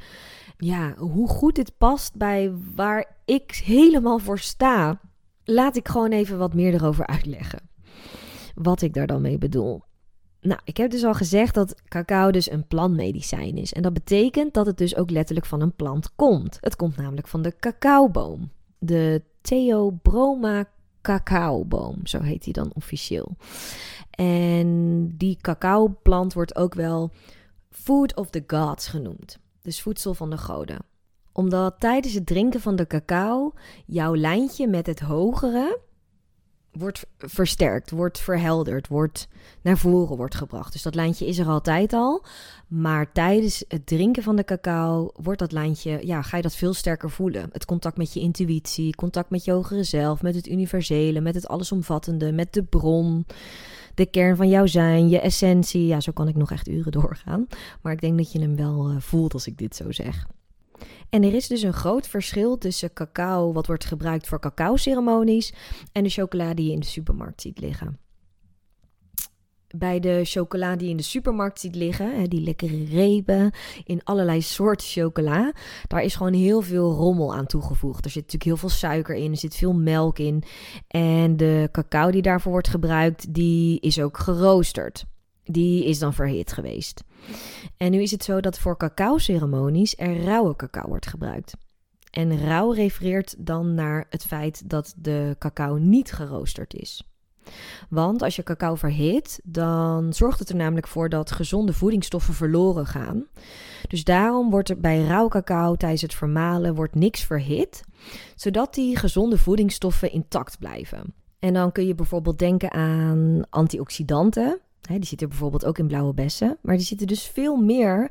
Ja, 0.58 0.94
hoe 0.96 1.28
goed 1.28 1.54
dit 1.54 1.72
past 1.78 2.16
bij 2.16 2.52
waar 2.74 3.16
ik 3.24 3.60
helemaal 3.64 4.18
voor 4.18 4.38
sta. 4.38 5.00
Laat 5.44 5.76
ik 5.76 5.88
gewoon 5.88 6.10
even 6.10 6.38
wat 6.38 6.54
meer 6.54 6.74
erover 6.74 7.06
uitleggen. 7.06 7.68
Wat 8.54 8.82
ik 8.82 8.94
daar 8.94 9.06
dan 9.06 9.20
mee 9.20 9.38
bedoel. 9.38 9.82
Nou, 10.40 10.60
ik 10.64 10.76
heb 10.76 10.90
dus 10.90 11.04
al 11.04 11.14
gezegd 11.14 11.54
dat 11.54 11.82
cacao 11.88 12.30
dus 12.30 12.50
een 12.50 12.66
plantmedicijn 12.66 13.56
is. 13.56 13.72
En 13.72 13.82
dat 13.82 13.92
betekent 13.92 14.54
dat 14.54 14.66
het 14.66 14.78
dus 14.78 14.96
ook 14.96 15.10
letterlijk 15.10 15.46
van 15.46 15.60
een 15.60 15.74
plant 15.74 16.14
komt. 16.14 16.58
Het 16.60 16.76
komt 16.76 16.96
namelijk 16.96 17.28
van 17.28 17.42
de 17.42 17.56
cacaoboom. 17.56 18.50
De 18.78 19.22
Theobroma 19.40 20.64
cacaoboom, 21.06 22.06
zo 22.06 22.20
heet 22.20 22.44
die 22.44 22.52
dan 22.52 22.70
officieel. 22.74 23.36
En 24.10 25.08
die 25.16 25.38
cacaoplant 25.40 26.32
wordt 26.32 26.56
ook 26.56 26.74
wel 26.74 27.10
food 27.70 28.16
of 28.16 28.30
the 28.30 28.44
gods 28.46 28.86
genoemd. 28.86 29.38
dus 29.62 29.82
voedsel 29.82 30.14
van 30.14 30.30
de 30.30 30.38
goden. 30.38 30.78
Omdat 31.32 31.74
tijdens 31.78 32.14
het 32.14 32.26
drinken 32.26 32.60
van 32.60 32.76
de 32.76 32.86
cacao 32.86 33.52
jouw 33.86 34.16
lijntje 34.16 34.66
met 34.66 34.86
het 34.86 35.00
hogere 35.00 35.78
wordt 36.78 37.06
versterkt, 37.18 37.90
wordt 37.90 38.18
verhelderd, 38.18 38.88
wordt 38.88 39.28
naar 39.62 39.78
voren 39.78 40.16
wordt 40.16 40.34
gebracht. 40.34 40.72
Dus 40.72 40.82
dat 40.82 40.94
lijntje 40.94 41.26
is 41.26 41.38
er 41.38 41.46
altijd 41.46 41.92
al. 41.92 42.24
Maar 42.66 43.12
tijdens 43.12 43.64
het 43.68 43.86
drinken 43.86 44.22
van 44.22 44.36
de 44.36 44.44
cacao 44.44 45.10
wordt 45.22 45.38
dat 45.38 45.52
lijntje, 45.52 46.00
ja, 46.06 46.22
ga 46.22 46.36
je 46.36 46.42
dat 46.42 46.56
veel 46.56 46.74
sterker 46.74 47.10
voelen. 47.10 47.48
Het 47.52 47.64
contact 47.64 47.96
met 47.96 48.12
je 48.12 48.20
intuïtie, 48.20 48.94
contact 48.94 49.30
met 49.30 49.44
je 49.44 49.52
hogere 49.52 49.84
zelf, 49.84 50.22
met 50.22 50.34
het 50.34 50.48
universele, 50.48 51.20
met 51.20 51.34
het 51.34 51.48
allesomvattende, 51.48 52.32
met 52.32 52.52
de 52.52 52.62
bron. 52.62 53.26
De 53.94 54.06
kern 54.06 54.36
van 54.36 54.48
jouw 54.48 54.66
zijn, 54.66 55.08
je 55.08 55.20
essentie. 55.20 55.86
Ja, 55.86 56.00
zo 56.00 56.12
kan 56.12 56.28
ik 56.28 56.36
nog 56.36 56.50
echt 56.50 56.68
uren 56.68 56.92
doorgaan. 57.00 57.46
Maar 57.82 57.92
ik 57.92 58.00
denk 58.00 58.18
dat 58.18 58.32
je 58.32 58.40
hem 58.40 58.56
wel 58.56 58.90
uh, 58.90 58.96
voelt 59.00 59.32
als 59.32 59.46
ik 59.46 59.58
dit 59.58 59.76
zo 59.76 59.92
zeg. 59.92 60.26
En 61.10 61.22
er 61.22 61.34
is 61.34 61.46
dus 61.46 61.62
een 61.62 61.72
groot 61.72 62.08
verschil 62.08 62.58
tussen 62.58 62.92
cacao, 62.92 63.52
wat 63.52 63.66
wordt 63.66 63.84
gebruikt 63.84 64.26
voor 64.26 64.40
cacao-ceremonies, 64.40 65.52
en 65.92 66.02
de 66.02 66.10
chocolade 66.10 66.54
die 66.54 66.66
je 66.66 66.72
in 66.72 66.80
de 66.80 66.86
supermarkt 66.86 67.40
ziet 67.40 67.60
liggen. 67.60 67.98
Bij 69.78 70.00
de 70.00 70.20
chocolade 70.24 70.76
die 70.76 70.84
je 70.84 70.90
in 70.90 70.96
de 70.96 71.02
supermarkt 71.02 71.60
ziet 71.60 71.74
liggen, 71.74 72.28
die 72.30 72.40
lekkere 72.40 72.84
repen 72.84 73.50
in 73.84 74.00
allerlei 74.04 74.42
soorten 74.42 74.86
chocola, 74.86 75.52
daar 75.86 76.02
is 76.02 76.14
gewoon 76.14 76.32
heel 76.32 76.60
veel 76.60 76.92
rommel 76.92 77.34
aan 77.34 77.46
toegevoegd. 77.46 78.04
Er 78.04 78.10
zit 78.10 78.22
natuurlijk 78.22 78.44
heel 78.44 78.56
veel 78.56 78.78
suiker 78.78 79.14
in, 79.14 79.30
er 79.30 79.36
zit 79.36 79.54
veel 79.54 79.74
melk 79.74 80.18
in. 80.18 80.42
En 80.88 81.36
de 81.36 81.68
cacao 81.72 82.10
die 82.10 82.22
daarvoor 82.22 82.52
wordt 82.52 82.68
gebruikt, 82.68 83.34
die 83.34 83.80
is 83.80 84.00
ook 84.00 84.18
geroosterd. 84.18 85.04
Die 85.48 85.84
is 85.84 85.98
dan 85.98 86.14
verhit 86.14 86.52
geweest. 86.52 87.04
En 87.76 87.90
nu 87.90 88.02
is 88.02 88.10
het 88.10 88.24
zo 88.24 88.40
dat 88.40 88.58
voor 88.58 88.76
cacao-ceremonies 88.76 89.94
er 89.96 90.22
rauwe 90.22 90.56
cacao 90.56 90.88
wordt 90.88 91.06
gebruikt. 91.06 91.54
En 92.10 92.38
rauw 92.38 92.70
refereert 92.70 93.34
dan 93.38 93.74
naar 93.74 94.06
het 94.10 94.24
feit 94.24 94.70
dat 94.70 94.94
de 94.96 95.36
cacao 95.38 95.76
niet 95.76 96.12
geroosterd 96.12 96.74
is. 96.74 97.02
Want 97.88 98.22
als 98.22 98.36
je 98.36 98.42
cacao 98.42 98.74
verhit, 98.74 99.40
dan 99.44 100.12
zorgt 100.12 100.38
het 100.38 100.48
er 100.48 100.56
namelijk 100.56 100.88
voor 100.88 101.08
dat 101.08 101.30
gezonde 101.30 101.72
voedingsstoffen 101.72 102.34
verloren 102.34 102.86
gaan. 102.86 103.26
Dus 103.88 104.04
daarom 104.04 104.50
wordt 104.50 104.68
er 104.68 104.80
bij 104.80 105.04
rauw 105.04 105.28
cacao 105.28 105.74
tijdens 105.74 106.02
het 106.02 106.14
vermalen 106.14 106.74
wordt 106.74 106.94
niks 106.94 107.24
verhit, 107.24 107.82
zodat 108.34 108.74
die 108.74 108.96
gezonde 108.96 109.38
voedingsstoffen 109.38 110.12
intact 110.12 110.58
blijven. 110.58 111.14
En 111.38 111.54
dan 111.54 111.72
kun 111.72 111.86
je 111.86 111.94
bijvoorbeeld 111.94 112.38
denken 112.38 112.72
aan 112.72 113.42
antioxidanten 113.50 114.60
die 114.94 115.04
zitten 115.04 115.28
bijvoorbeeld 115.28 115.64
ook 115.64 115.78
in 115.78 115.86
blauwe 115.86 116.14
bessen. 116.14 116.58
Maar 116.62 116.76
die 116.76 116.86
zitten 116.86 117.06
dus 117.06 117.26
veel 117.26 117.56
meer 117.56 118.10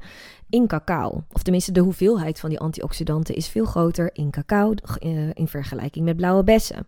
in 0.50 0.68
cacao. 0.68 1.24
Of 1.32 1.44
tenminste, 1.44 1.72
de 1.72 1.80
hoeveelheid 1.80 2.40
van 2.40 2.50
die 2.50 2.60
antioxidanten 2.60 3.36
is 3.36 3.48
veel 3.48 3.66
groter 3.66 4.10
in 4.14 4.32
cacao 4.32 4.74
uh, 5.00 5.30
in 5.34 5.48
vergelijking 5.48 6.06
met 6.06 6.16
blauwe 6.16 6.44
bessen. 6.44 6.88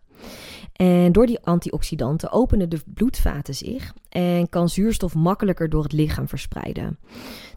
En 0.73 1.11
door 1.11 1.25
die 1.25 1.39
antioxidanten 1.39 2.31
openen 2.31 2.69
de 2.69 2.79
bloedvaten 2.85 3.55
zich 3.55 3.93
en 4.09 4.49
kan 4.49 4.69
zuurstof 4.69 5.15
makkelijker 5.15 5.69
door 5.69 5.83
het 5.83 5.91
lichaam 5.91 6.27
verspreiden. 6.27 6.99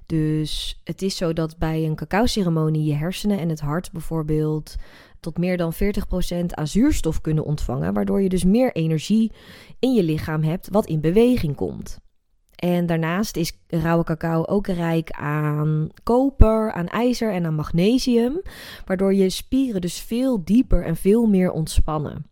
Dus 0.06 0.80
het 0.84 1.02
is 1.02 1.16
zo 1.16 1.32
dat 1.32 1.58
bij 1.58 1.84
een 1.84 1.94
cacao-ceremonie 1.94 2.84
je 2.84 2.94
hersenen 2.94 3.38
en 3.38 3.49
het 3.49 3.60
hart 3.60 3.92
bijvoorbeeld 3.92 4.76
tot 5.20 5.38
meer 5.38 5.56
dan 5.56 5.75
40% 5.75 5.76
aan 6.46 6.66
zuurstof 6.66 7.20
kunnen 7.20 7.44
ontvangen, 7.44 7.94
waardoor 7.94 8.22
je 8.22 8.28
dus 8.28 8.44
meer 8.44 8.72
energie 8.72 9.32
in 9.78 9.92
je 9.92 10.02
lichaam 10.02 10.42
hebt 10.42 10.68
wat 10.70 10.87
in 10.87 11.00
beweging 11.00 11.56
komt. 11.56 11.99
En 12.60 12.86
daarnaast 12.86 13.36
is 13.36 13.52
rauwe 13.68 14.04
cacao 14.04 14.44
ook 14.44 14.66
rijk 14.66 15.10
aan 15.10 15.88
koper, 16.02 16.72
aan 16.72 16.86
ijzer 16.86 17.32
en 17.32 17.46
aan 17.46 17.54
magnesium, 17.54 18.42
waardoor 18.84 19.14
je 19.14 19.30
spieren 19.30 19.80
dus 19.80 20.00
veel 20.00 20.44
dieper 20.44 20.84
en 20.84 20.96
veel 20.96 21.26
meer 21.26 21.50
ontspannen. 21.50 22.30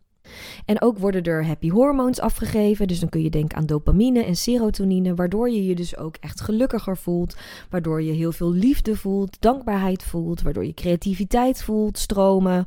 En 0.65 0.81
ook 0.81 0.97
worden 0.97 1.23
er 1.23 1.45
happy 1.45 1.69
hormones 1.69 2.19
afgegeven. 2.19 2.87
Dus 2.87 2.99
dan 2.99 3.09
kun 3.09 3.21
je 3.21 3.29
denken 3.29 3.57
aan 3.57 3.65
dopamine 3.65 4.23
en 4.23 4.35
serotonine, 4.35 5.15
waardoor 5.15 5.49
je 5.49 5.65
je 5.65 5.75
dus 5.75 5.97
ook 5.97 6.15
echt 6.19 6.41
gelukkiger 6.41 6.97
voelt. 6.97 7.35
Waardoor 7.69 8.01
je 8.01 8.11
heel 8.11 8.31
veel 8.31 8.51
liefde 8.51 8.95
voelt, 8.95 9.41
dankbaarheid 9.41 10.03
voelt, 10.03 10.41
waardoor 10.41 10.65
je 10.65 10.73
creativiteit 10.73 11.63
voelt, 11.63 11.97
stromen. 11.97 12.65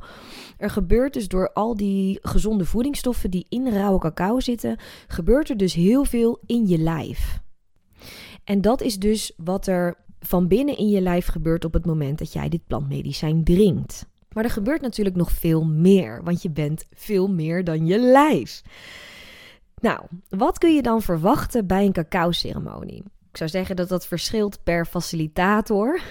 Er 0.57 0.69
gebeurt 0.69 1.13
dus 1.13 1.27
door 1.27 1.53
al 1.53 1.75
die 1.75 2.19
gezonde 2.21 2.65
voedingsstoffen 2.65 3.31
die 3.31 3.45
in 3.49 3.69
rauwe 3.69 3.99
cacao 3.99 4.39
zitten, 4.39 4.77
gebeurt 5.07 5.49
er 5.49 5.57
dus 5.57 5.73
heel 5.73 6.05
veel 6.05 6.39
in 6.45 6.67
je 6.67 6.77
lijf. 6.77 7.42
En 8.43 8.61
dat 8.61 8.81
is 8.81 8.99
dus 8.99 9.33
wat 9.37 9.67
er 9.67 9.97
van 10.19 10.47
binnen 10.47 10.77
in 10.77 10.89
je 10.89 11.01
lijf 11.01 11.27
gebeurt 11.27 11.65
op 11.65 11.73
het 11.73 11.85
moment 11.85 12.17
dat 12.17 12.33
jij 12.33 12.49
dit 12.49 12.67
plantmedicijn 12.67 13.43
drinkt. 13.43 14.05
Maar 14.33 14.43
er 14.43 14.49
gebeurt 14.49 14.81
natuurlijk 14.81 15.15
nog 15.15 15.31
veel 15.31 15.65
meer, 15.65 16.23
want 16.23 16.41
je 16.41 16.49
bent 16.49 16.85
veel 16.91 17.27
meer 17.27 17.63
dan 17.63 17.85
je 17.85 17.99
lijf. 17.99 18.61
Nou, 19.81 20.05
wat 20.29 20.57
kun 20.57 20.75
je 20.75 20.81
dan 20.81 21.01
verwachten 21.01 21.67
bij 21.67 21.85
een 21.85 21.91
cacao-ceremonie? 21.91 23.03
Ik 23.33 23.39
zou 23.39 23.49
zeggen 23.49 23.75
dat 23.75 23.89
dat 23.89 24.07
verschilt 24.07 24.63
per 24.63 24.85
facilitator. 24.85 26.01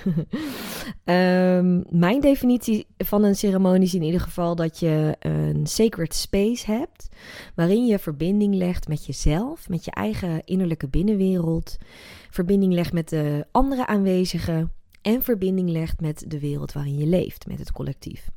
um, 1.04 1.84
mijn 2.06 2.20
definitie 2.20 2.86
van 2.98 3.24
een 3.24 3.34
ceremonie 3.34 3.82
is 3.82 3.94
in 3.94 4.02
ieder 4.02 4.20
geval 4.20 4.54
dat 4.54 4.78
je 4.78 5.16
een 5.18 5.66
sacred 5.66 6.14
space 6.14 6.70
hebt, 6.70 7.08
waarin 7.54 7.86
je 7.86 7.98
verbinding 7.98 8.54
legt 8.54 8.88
met 8.88 9.06
jezelf, 9.06 9.68
met 9.68 9.84
je 9.84 9.90
eigen 9.90 10.42
innerlijke 10.44 10.88
binnenwereld, 10.88 11.76
verbinding 12.30 12.72
legt 12.72 12.92
met 12.92 13.08
de 13.08 13.46
andere 13.50 13.86
aanwezigen 13.86 14.72
en 15.02 15.22
verbinding 15.22 15.70
legt 15.70 16.00
met 16.00 16.24
de 16.28 16.40
wereld 16.40 16.72
waarin 16.72 16.98
je 16.98 17.06
leeft, 17.06 17.46
met 17.46 17.58
het 17.58 17.72
collectief. 17.72 18.28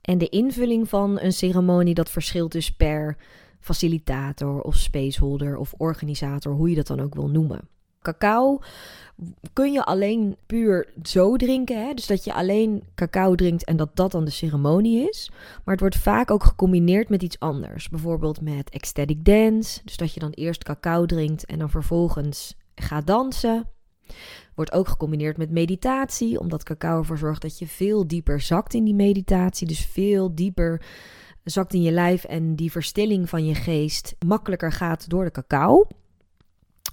En 0.00 0.18
de 0.18 0.28
invulling 0.28 0.88
van 0.88 1.20
een 1.20 1.32
ceremonie 1.32 1.94
dat 1.94 2.10
verschilt 2.10 2.52
dus 2.52 2.70
per 2.70 3.16
facilitator 3.60 4.60
of 4.60 4.76
spaceholder 4.76 5.56
of 5.56 5.74
organisator, 5.76 6.52
hoe 6.52 6.68
je 6.68 6.76
dat 6.76 6.86
dan 6.86 7.00
ook 7.00 7.14
wil 7.14 7.28
noemen. 7.28 7.76
Cacao 8.02 8.60
kun 9.52 9.72
je 9.72 9.84
alleen 9.84 10.36
puur 10.46 10.88
zo 11.02 11.36
drinken. 11.36 11.86
Hè? 11.86 11.94
Dus 11.94 12.06
dat 12.06 12.24
je 12.24 12.34
alleen 12.34 12.82
cacao 12.94 13.34
drinkt 13.34 13.64
en 13.64 13.76
dat 13.76 13.96
dat 13.96 14.10
dan 14.10 14.24
de 14.24 14.30
ceremonie 14.30 15.08
is. 15.08 15.30
Maar 15.64 15.74
het 15.74 15.80
wordt 15.80 15.96
vaak 15.96 16.30
ook 16.30 16.44
gecombineerd 16.44 17.08
met 17.08 17.22
iets 17.22 17.40
anders. 17.40 17.88
Bijvoorbeeld 17.88 18.40
met 18.40 18.70
ecstatic 18.70 19.24
dance. 19.24 19.80
Dus 19.84 19.96
dat 19.96 20.14
je 20.14 20.20
dan 20.20 20.30
eerst 20.30 20.64
cacao 20.64 21.06
drinkt 21.06 21.44
en 21.44 21.58
dan 21.58 21.70
vervolgens 21.70 22.56
gaat 22.74 23.06
dansen. 23.06 23.66
Wordt 24.54 24.72
ook 24.72 24.88
gecombineerd 24.88 25.36
met 25.36 25.50
meditatie, 25.50 26.40
omdat 26.40 26.62
cacao 26.62 26.98
ervoor 26.98 27.18
zorgt 27.18 27.42
dat 27.42 27.58
je 27.58 27.66
veel 27.66 28.06
dieper 28.06 28.40
zakt 28.40 28.74
in 28.74 28.84
die 28.84 28.94
meditatie. 28.94 29.66
Dus 29.66 29.86
veel 29.86 30.34
dieper 30.34 30.82
zakt 31.44 31.74
in 31.74 31.82
je 31.82 31.90
lijf 31.90 32.24
en 32.24 32.56
die 32.56 32.70
verstilling 32.70 33.28
van 33.28 33.46
je 33.46 33.54
geest 33.54 34.16
makkelijker 34.26 34.72
gaat 34.72 35.08
door 35.08 35.24
de 35.24 35.30
cacao. 35.30 35.86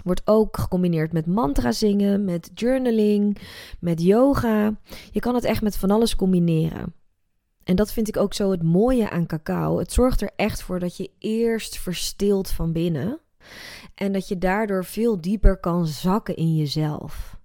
Wordt 0.04 0.22
ook 0.24 0.56
gecombineerd 0.56 1.12
met 1.12 1.26
mantra 1.26 1.72
zingen, 1.72 2.24
met 2.24 2.50
journaling, 2.54 3.38
met 3.80 4.02
yoga. 4.02 4.78
Je 5.10 5.20
kan 5.20 5.34
het 5.34 5.44
echt 5.44 5.62
met 5.62 5.76
van 5.76 5.90
alles 5.90 6.16
combineren. 6.16 6.94
En 7.64 7.76
dat 7.76 7.92
vind 7.92 8.08
ik 8.08 8.16
ook 8.16 8.34
zo 8.34 8.50
het 8.50 8.62
mooie 8.62 9.10
aan 9.10 9.26
cacao. 9.26 9.78
Het 9.78 9.92
zorgt 9.92 10.20
er 10.20 10.30
echt 10.36 10.62
voor 10.62 10.78
dat 10.78 10.96
je 10.96 11.10
eerst 11.18 11.78
verstilt 11.78 12.50
van 12.50 12.72
binnen. 12.72 13.20
En 13.94 14.12
dat 14.12 14.28
je 14.28 14.38
daardoor 14.38 14.84
veel 14.84 15.20
dieper 15.20 15.60
kan 15.60 15.86
zakken 15.86 16.36
in 16.36 16.56
jezelf. 16.56 17.38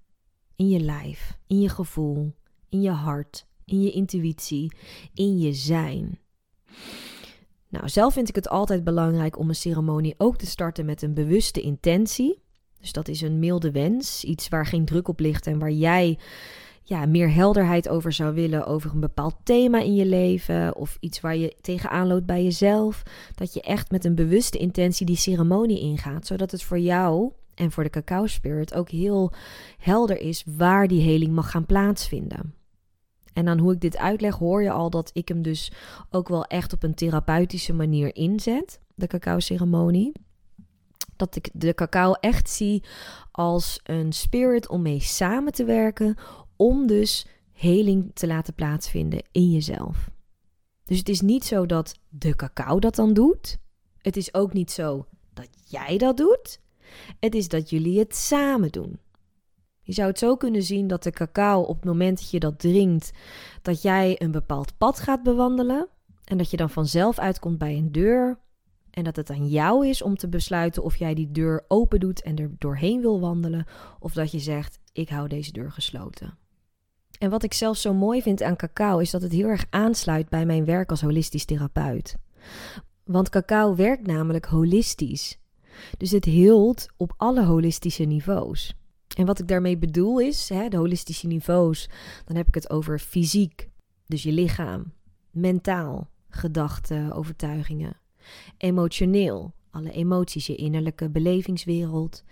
In 0.55 0.69
je 0.69 0.79
lijf, 0.79 1.37
in 1.47 1.59
je 1.59 1.69
gevoel, 1.69 2.35
in 2.69 2.81
je 2.81 2.89
hart, 2.89 3.47
in 3.65 3.81
je 3.81 3.91
intuïtie, 3.91 4.75
in 5.13 5.37
je 5.39 5.53
zijn. 5.53 6.19
Nou, 7.71 7.89
zelf 7.89 8.13
vind 8.13 8.29
ik 8.29 8.35
het 8.35 8.49
altijd 8.49 8.83
belangrijk 8.83 9.37
om 9.37 9.49
een 9.49 9.55
ceremonie 9.55 10.15
ook 10.17 10.37
te 10.37 10.45
starten 10.45 10.85
met 10.85 11.01
een 11.01 11.13
bewuste 11.13 11.61
intentie. 11.61 12.41
Dus 12.79 12.91
dat 12.91 13.07
is 13.07 13.21
een 13.21 13.39
milde 13.39 13.71
wens, 13.71 14.23
iets 14.23 14.49
waar 14.49 14.65
geen 14.65 14.85
druk 14.85 15.07
op 15.07 15.19
ligt 15.19 15.47
en 15.47 15.59
waar 15.59 15.71
jij 15.71 16.17
ja, 16.83 17.05
meer 17.05 17.33
helderheid 17.33 17.89
over 17.89 18.13
zou 18.13 18.33
willen 18.33 18.65
over 18.65 18.91
een 18.91 18.99
bepaald 18.99 19.35
thema 19.43 19.79
in 19.79 19.95
je 19.95 20.05
leven 20.05 20.75
of 20.75 20.97
iets 20.99 21.21
waar 21.21 21.35
je 21.35 21.55
tegenaan 21.61 22.07
loopt 22.07 22.25
bij 22.25 22.43
jezelf. 22.43 23.03
Dat 23.35 23.53
je 23.53 23.61
echt 23.61 23.91
met 23.91 24.05
een 24.05 24.15
bewuste 24.15 24.57
intentie 24.57 25.05
die 25.05 25.15
ceremonie 25.15 25.79
ingaat, 25.79 26.27
zodat 26.27 26.51
het 26.51 26.63
voor 26.63 26.79
jou 26.79 27.31
en 27.55 27.71
voor 27.71 27.83
de 27.83 27.89
cacao 27.89 28.27
spirit 28.27 28.73
ook 28.73 28.89
heel 28.89 29.31
helder 29.77 30.19
is 30.19 30.43
waar 30.57 30.87
die 30.87 31.01
heling 31.01 31.33
mag 31.33 31.51
gaan 31.51 31.65
plaatsvinden. 31.65 32.60
En 33.33 33.47
aan 33.47 33.59
hoe 33.59 33.73
ik 33.73 33.81
dit 33.81 33.97
uitleg 33.97 34.35
hoor 34.35 34.63
je 34.63 34.71
al 34.71 34.89
dat 34.89 35.09
ik 35.13 35.27
hem 35.27 35.41
dus 35.41 35.71
ook 36.09 36.27
wel 36.27 36.45
echt 36.45 36.73
op 36.73 36.83
een 36.83 36.95
therapeutische 36.95 37.73
manier 37.73 38.15
inzet, 38.15 38.79
de 38.95 39.07
cacao 39.07 39.39
ceremonie 39.39 40.11
dat 41.21 41.35
ik 41.35 41.49
de 41.53 41.73
cacao 41.73 42.13
echt 42.13 42.49
zie 42.49 42.83
als 43.31 43.79
een 43.83 44.13
spirit 44.13 44.69
om 44.69 44.81
mee 44.81 44.99
samen 44.99 45.51
te 45.51 45.63
werken, 45.63 46.17
om 46.55 46.87
dus 46.87 47.27
heling 47.51 48.11
te 48.13 48.27
laten 48.27 48.53
plaatsvinden 48.53 49.23
in 49.31 49.51
jezelf. 49.51 50.09
Dus 50.85 50.97
het 50.97 51.09
is 51.09 51.21
niet 51.21 51.45
zo 51.45 51.65
dat 51.65 51.99
de 52.09 52.35
cacao 52.35 52.79
dat 52.79 52.95
dan 52.95 53.13
doet. 53.13 53.57
Het 53.97 54.17
is 54.17 54.33
ook 54.33 54.53
niet 54.53 54.71
zo 54.71 55.05
dat 55.33 55.47
jij 55.65 55.97
dat 55.97 56.17
doet. 56.17 56.59
Het 57.19 57.35
is 57.35 57.47
dat 57.47 57.69
jullie 57.69 57.99
het 57.99 58.15
samen 58.15 58.71
doen. 58.71 58.99
Je 59.81 59.93
zou 59.93 60.07
het 60.07 60.19
zo 60.19 60.35
kunnen 60.35 60.63
zien 60.63 60.87
dat 60.87 61.03
de 61.03 61.11
cacao 61.11 61.61
op 61.61 61.75
het 61.75 61.85
moment 61.85 62.19
dat 62.19 62.31
je 62.31 62.39
dat 62.39 62.59
drinkt, 62.59 63.11
dat 63.61 63.81
jij 63.81 64.21
een 64.21 64.31
bepaald 64.31 64.77
pad 64.77 64.99
gaat 64.99 65.23
bewandelen 65.23 65.87
en 66.23 66.37
dat 66.37 66.51
je 66.51 66.57
dan 66.57 66.69
vanzelf 66.69 67.19
uitkomt 67.19 67.57
bij 67.57 67.77
een 67.77 67.91
deur 67.91 68.39
en 68.89 69.03
dat 69.03 69.15
het 69.15 69.29
aan 69.29 69.47
jou 69.47 69.87
is 69.87 70.01
om 70.01 70.15
te 70.15 70.27
besluiten 70.27 70.83
of 70.83 70.95
jij 70.95 71.13
die 71.13 71.31
deur 71.31 71.65
open 71.67 71.99
doet 71.99 72.21
en 72.21 72.37
er 72.37 72.51
doorheen 72.57 73.01
wil 73.01 73.19
wandelen 73.19 73.65
of 73.99 74.13
dat 74.13 74.31
je 74.31 74.39
zegt 74.39 74.79
ik 74.93 75.09
hou 75.09 75.27
deze 75.27 75.51
deur 75.51 75.71
gesloten. 75.71 76.37
En 77.19 77.29
wat 77.29 77.43
ik 77.43 77.53
zelf 77.53 77.77
zo 77.77 77.93
mooi 77.93 78.21
vind 78.21 78.41
aan 78.41 78.55
cacao 78.55 78.99
is 78.99 79.11
dat 79.11 79.21
het 79.21 79.31
heel 79.31 79.47
erg 79.47 79.65
aansluit 79.69 80.29
bij 80.29 80.45
mijn 80.45 80.65
werk 80.65 80.89
als 80.89 81.01
holistisch 81.01 81.45
therapeut. 81.45 82.17
Want 83.03 83.29
cacao 83.29 83.75
werkt 83.75 84.07
namelijk 84.07 84.45
holistisch. 84.45 85.39
Dus 85.97 86.11
het 86.11 86.25
hield 86.25 86.87
op 86.97 87.13
alle 87.17 87.45
holistische 87.45 88.03
niveaus. 88.03 88.75
En 89.17 89.25
wat 89.25 89.39
ik 89.39 89.47
daarmee 89.47 89.77
bedoel 89.77 90.19
is, 90.19 90.49
hè, 90.49 90.67
de 90.67 90.77
holistische 90.77 91.27
niveaus, 91.27 91.89
dan 92.25 92.35
heb 92.35 92.47
ik 92.47 92.53
het 92.53 92.69
over 92.69 92.99
fysiek, 92.99 93.69
dus 94.05 94.23
je 94.23 94.31
lichaam, 94.31 94.93
mentaal, 95.31 96.09
gedachten, 96.29 97.11
overtuigingen, 97.11 97.97
emotioneel, 98.57 99.53
alle 99.71 99.91
emoties, 99.91 100.47
je 100.47 100.55
innerlijke 100.55 101.09
belevingswereld, 101.09 102.23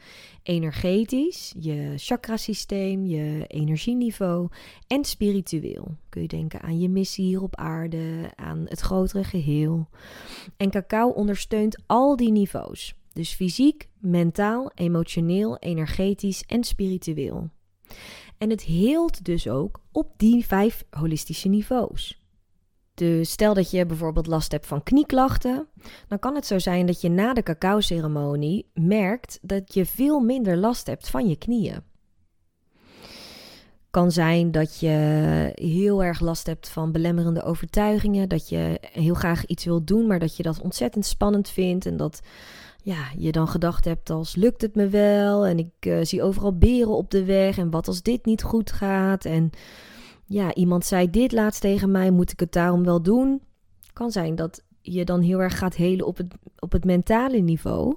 energetisch, 0.43 1.53
je 1.59 1.93
chakrasysteem, 1.95 3.05
je 3.05 3.45
energieniveau 3.47 4.47
en 4.87 5.05
spiritueel. 5.05 5.95
Kun 6.09 6.21
je 6.21 6.27
denken 6.27 6.61
aan 6.61 6.79
je 6.79 6.89
missie 6.89 7.25
hier 7.25 7.41
op 7.41 7.55
aarde, 7.55 8.31
aan 8.35 8.65
het 8.67 8.79
grotere 8.79 9.23
geheel. 9.23 9.87
En 10.57 10.69
cacao 10.69 11.09
ondersteunt 11.09 11.83
al 11.85 12.15
die 12.15 12.31
niveaus. 12.31 12.98
Dus 13.19 13.33
fysiek, 13.33 13.89
mentaal, 13.97 14.71
emotioneel, 14.75 15.57
energetisch 15.57 16.43
en 16.43 16.63
spiritueel. 16.63 17.49
En 18.37 18.49
het 18.49 18.61
heelt 18.61 19.25
dus 19.25 19.47
ook 19.47 19.81
op 19.91 20.13
die 20.17 20.45
vijf 20.45 20.85
holistische 20.89 21.47
niveaus. 21.47 22.21
Dus 22.93 23.31
stel 23.31 23.53
dat 23.53 23.71
je 23.71 23.85
bijvoorbeeld 23.85 24.27
last 24.27 24.51
hebt 24.51 24.65
van 24.67 24.83
knieklachten, 24.83 25.67
dan 26.07 26.19
kan 26.19 26.35
het 26.35 26.45
zo 26.45 26.59
zijn 26.59 26.85
dat 26.85 27.01
je 27.01 27.09
na 27.09 27.33
de 27.33 27.43
cacao-ceremonie 27.43 28.69
merkt 28.73 29.39
dat 29.41 29.73
je 29.73 29.85
veel 29.85 30.19
minder 30.19 30.57
last 30.57 30.87
hebt 30.87 31.09
van 31.09 31.27
je 31.27 31.35
knieën. 31.35 31.83
Kan 33.89 34.11
zijn 34.11 34.51
dat 34.51 34.79
je 34.79 35.51
heel 35.55 36.03
erg 36.03 36.19
last 36.19 36.45
hebt 36.45 36.69
van 36.69 36.91
belemmerende 36.91 37.43
overtuigingen, 37.43 38.29
dat 38.29 38.49
je 38.49 38.77
heel 38.81 39.13
graag 39.13 39.45
iets 39.45 39.65
wilt 39.65 39.87
doen, 39.87 40.07
maar 40.07 40.19
dat 40.19 40.37
je 40.37 40.43
dat 40.43 40.61
ontzettend 40.61 41.05
spannend 41.05 41.49
vindt 41.49 41.85
en 41.85 41.97
dat 41.97 42.21
ja, 42.83 43.11
je 43.17 43.31
dan 43.31 43.47
gedacht 43.47 43.85
hebt 43.85 44.09
als 44.09 44.35
lukt 44.35 44.61
het 44.61 44.75
me 44.75 44.87
wel 44.87 45.45
en 45.45 45.59
ik 45.59 45.85
uh, 45.87 45.99
zie 46.01 46.23
overal 46.23 46.57
beren 46.57 46.95
op 46.95 47.11
de 47.11 47.25
weg 47.25 47.57
en 47.57 47.69
wat 47.69 47.87
als 47.87 48.01
dit 48.01 48.25
niet 48.25 48.43
goed 48.43 48.71
gaat 48.71 49.25
en 49.25 49.51
ja, 50.25 50.53
iemand 50.53 50.85
zei 50.85 51.09
dit 51.09 51.31
laatst 51.31 51.61
tegen 51.61 51.91
mij, 51.91 52.11
moet 52.11 52.31
ik 52.31 52.39
het 52.39 52.51
daarom 52.51 52.83
wel 52.83 53.01
doen? 53.01 53.41
Kan 53.93 54.11
zijn 54.11 54.35
dat 54.35 54.63
je 54.81 55.05
dan 55.05 55.21
heel 55.21 55.41
erg 55.41 55.57
gaat 55.57 55.75
helen 55.75 56.05
op 56.05 56.17
het, 56.17 56.33
op 56.59 56.71
het 56.71 56.85
mentale 56.85 57.37
niveau. 57.37 57.95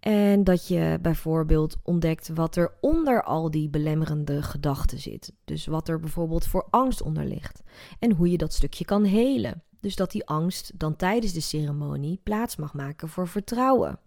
En 0.00 0.44
dat 0.44 0.68
je 0.68 0.98
bijvoorbeeld 1.02 1.76
ontdekt 1.82 2.28
wat 2.34 2.56
er 2.56 2.74
onder 2.80 3.22
al 3.22 3.50
die 3.50 3.68
belemmerende 3.68 4.42
gedachten 4.42 4.98
zit. 4.98 5.32
Dus 5.44 5.66
wat 5.66 5.88
er 5.88 6.00
bijvoorbeeld 6.00 6.46
voor 6.46 6.66
angst 6.70 7.02
onder 7.02 7.24
ligt. 7.24 7.62
En 7.98 8.12
hoe 8.12 8.30
je 8.30 8.36
dat 8.36 8.52
stukje 8.52 8.84
kan 8.84 9.04
helen. 9.04 9.62
Dus 9.80 9.96
dat 9.96 10.10
die 10.10 10.26
angst 10.26 10.72
dan 10.78 10.96
tijdens 10.96 11.32
de 11.32 11.40
ceremonie 11.40 12.20
plaats 12.22 12.56
mag 12.56 12.74
maken 12.74 13.08
voor 13.08 13.28
vertrouwen. 13.28 13.98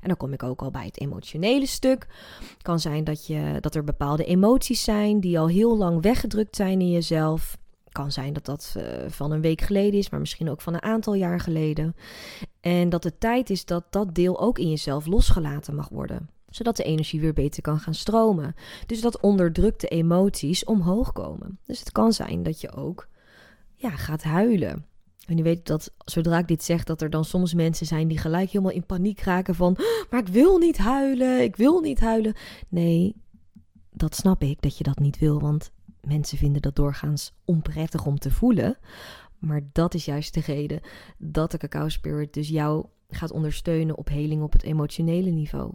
En 0.00 0.08
dan 0.08 0.16
kom 0.16 0.32
ik 0.32 0.42
ook 0.42 0.62
al 0.62 0.70
bij 0.70 0.84
het 0.84 1.00
emotionele 1.00 1.66
stuk. 1.66 2.06
Het 2.38 2.62
kan 2.62 2.80
zijn 2.80 3.04
dat, 3.04 3.26
je, 3.26 3.56
dat 3.60 3.74
er 3.74 3.84
bepaalde 3.84 4.24
emoties 4.24 4.84
zijn 4.84 5.20
die 5.20 5.38
al 5.38 5.48
heel 5.48 5.76
lang 5.76 6.02
weggedrukt 6.02 6.56
zijn 6.56 6.80
in 6.80 6.90
jezelf. 6.90 7.58
Het 7.84 7.92
kan 7.92 8.12
zijn 8.12 8.32
dat 8.32 8.44
dat 8.44 8.74
uh, 8.76 8.84
van 9.08 9.30
een 9.30 9.40
week 9.40 9.60
geleden 9.60 9.98
is, 9.98 10.10
maar 10.10 10.20
misschien 10.20 10.50
ook 10.50 10.60
van 10.60 10.74
een 10.74 10.82
aantal 10.82 11.14
jaar 11.14 11.40
geleden. 11.40 11.96
En 12.60 12.88
dat 12.88 13.04
het 13.04 13.20
tijd 13.20 13.50
is 13.50 13.64
dat 13.64 13.84
dat 13.90 14.14
deel 14.14 14.40
ook 14.40 14.58
in 14.58 14.68
jezelf 14.68 15.06
losgelaten 15.06 15.74
mag 15.74 15.88
worden 15.88 16.28
zodat 16.54 16.76
de 16.76 16.82
energie 16.82 17.20
weer 17.20 17.32
beter 17.32 17.62
kan 17.62 17.78
gaan 17.78 17.94
stromen. 17.94 18.54
Dus 18.86 19.00
dat 19.00 19.20
onderdrukte 19.20 19.88
emoties 19.88 20.64
omhoog 20.64 21.12
komen. 21.12 21.58
Dus 21.66 21.78
het 21.78 21.92
kan 21.92 22.12
zijn 22.12 22.42
dat 22.42 22.60
je 22.60 22.72
ook 22.72 23.08
ja, 23.74 23.90
gaat 23.90 24.22
huilen. 24.22 24.86
En 25.26 25.36
je 25.36 25.42
weet 25.42 25.66
dat 25.66 25.94
zodra 25.98 26.38
ik 26.38 26.48
dit 26.48 26.62
zeg, 26.62 26.84
dat 26.84 27.02
er 27.02 27.10
dan 27.10 27.24
soms 27.24 27.54
mensen 27.54 27.86
zijn 27.86 28.08
die 28.08 28.18
gelijk 28.18 28.50
helemaal 28.50 28.74
in 28.74 28.86
paniek 28.86 29.20
raken 29.20 29.54
van, 29.54 29.76
maar 30.10 30.20
ik 30.20 30.28
wil 30.28 30.58
niet 30.58 30.78
huilen, 30.78 31.42
ik 31.42 31.56
wil 31.56 31.80
niet 31.80 32.00
huilen. 32.00 32.34
Nee, 32.68 33.14
dat 33.90 34.14
snap 34.14 34.42
ik 34.42 34.62
dat 34.62 34.78
je 34.78 34.84
dat 34.84 34.98
niet 34.98 35.18
wil, 35.18 35.40
want 35.40 35.72
mensen 36.00 36.38
vinden 36.38 36.62
dat 36.62 36.76
doorgaans 36.76 37.34
onprettig 37.44 38.06
om 38.06 38.18
te 38.18 38.30
voelen. 38.30 38.78
Maar 39.38 39.62
dat 39.72 39.94
is 39.94 40.04
juist 40.04 40.34
de 40.34 40.40
reden 40.40 40.80
dat 41.18 41.50
de 41.50 41.58
cacao 41.58 41.88
spirit 41.88 42.32
dus 42.32 42.48
jou 42.48 42.86
gaat 43.08 43.30
ondersteunen 43.30 43.96
op 43.96 44.08
heling 44.08 44.42
op 44.42 44.52
het 44.52 44.62
emotionele 44.62 45.30
niveau. 45.30 45.72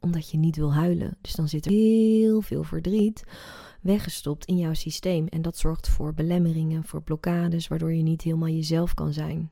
Omdat 0.00 0.30
je 0.30 0.38
niet 0.38 0.56
wil 0.56 0.74
huilen. 0.74 1.16
Dus 1.20 1.32
dan 1.32 1.48
zit 1.48 1.66
er 1.66 1.72
heel 1.72 2.40
veel 2.40 2.62
verdriet 2.62 3.24
weggestopt 3.86 4.44
in 4.44 4.56
jouw 4.56 4.74
systeem. 4.74 5.26
En 5.26 5.42
dat 5.42 5.56
zorgt 5.56 5.88
voor 5.88 6.14
belemmeringen, 6.14 6.84
voor 6.84 7.02
blokkades, 7.02 7.68
waardoor 7.68 7.92
je 7.92 8.02
niet 8.02 8.22
helemaal 8.22 8.48
jezelf 8.48 8.94
kan 8.94 9.12
zijn. 9.12 9.50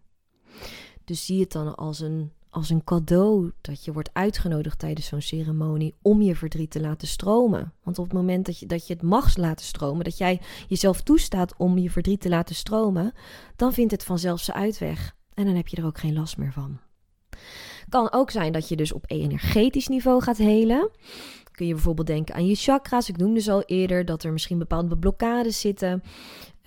Dus 1.04 1.26
zie 1.26 1.40
het 1.40 1.52
dan 1.52 1.74
als 1.74 2.00
een, 2.00 2.32
als 2.50 2.70
een 2.70 2.84
cadeau 2.84 3.52
dat 3.60 3.84
je 3.84 3.92
wordt 3.92 4.10
uitgenodigd 4.12 4.78
tijdens 4.78 5.06
zo'n 5.06 5.20
ceremonie 5.20 5.94
om 6.02 6.22
je 6.22 6.36
verdriet 6.36 6.70
te 6.70 6.80
laten 6.80 7.08
stromen. 7.08 7.72
Want 7.82 7.98
op 7.98 8.04
het 8.04 8.14
moment 8.14 8.46
dat 8.46 8.58
je, 8.58 8.66
dat 8.66 8.86
je 8.86 8.92
het 8.92 9.02
mag 9.02 9.36
laten 9.36 9.66
stromen, 9.66 10.04
dat 10.04 10.18
jij 10.18 10.40
jezelf 10.68 11.02
toestaat 11.02 11.54
om 11.56 11.78
je 11.78 11.90
verdriet 11.90 12.20
te 12.20 12.28
laten 12.28 12.54
stromen, 12.54 13.12
dan 13.56 13.72
vindt 13.72 13.92
het 13.92 14.04
vanzelf 14.04 14.40
zijn 14.40 14.56
uitweg. 14.56 15.16
En 15.34 15.44
dan 15.44 15.54
heb 15.54 15.68
je 15.68 15.76
er 15.76 15.86
ook 15.86 15.98
geen 15.98 16.14
last 16.14 16.36
meer 16.36 16.52
van. 16.52 16.78
Kan 17.94 18.12
ook 18.12 18.30
zijn 18.30 18.52
dat 18.52 18.68
je 18.68 18.76
dus 18.76 18.92
op 18.92 19.04
energetisch 19.06 19.88
niveau 19.88 20.22
gaat 20.22 20.36
helen 20.36 20.90
kun 21.54 21.66
je 21.66 21.72
bijvoorbeeld 21.74 22.06
denken 22.06 22.34
aan 22.34 22.46
je 22.46 22.54
chakra's. 22.54 23.08
Ik 23.08 23.16
noemde 23.16 23.40
zo 23.40 23.52
al 23.52 23.62
eerder 23.62 24.04
dat 24.04 24.22
er 24.22 24.32
misschien 24.32 24.58
bepaalde 24.58 24.96
blokkades 24.96 25.60
zitten. 25.60 26.02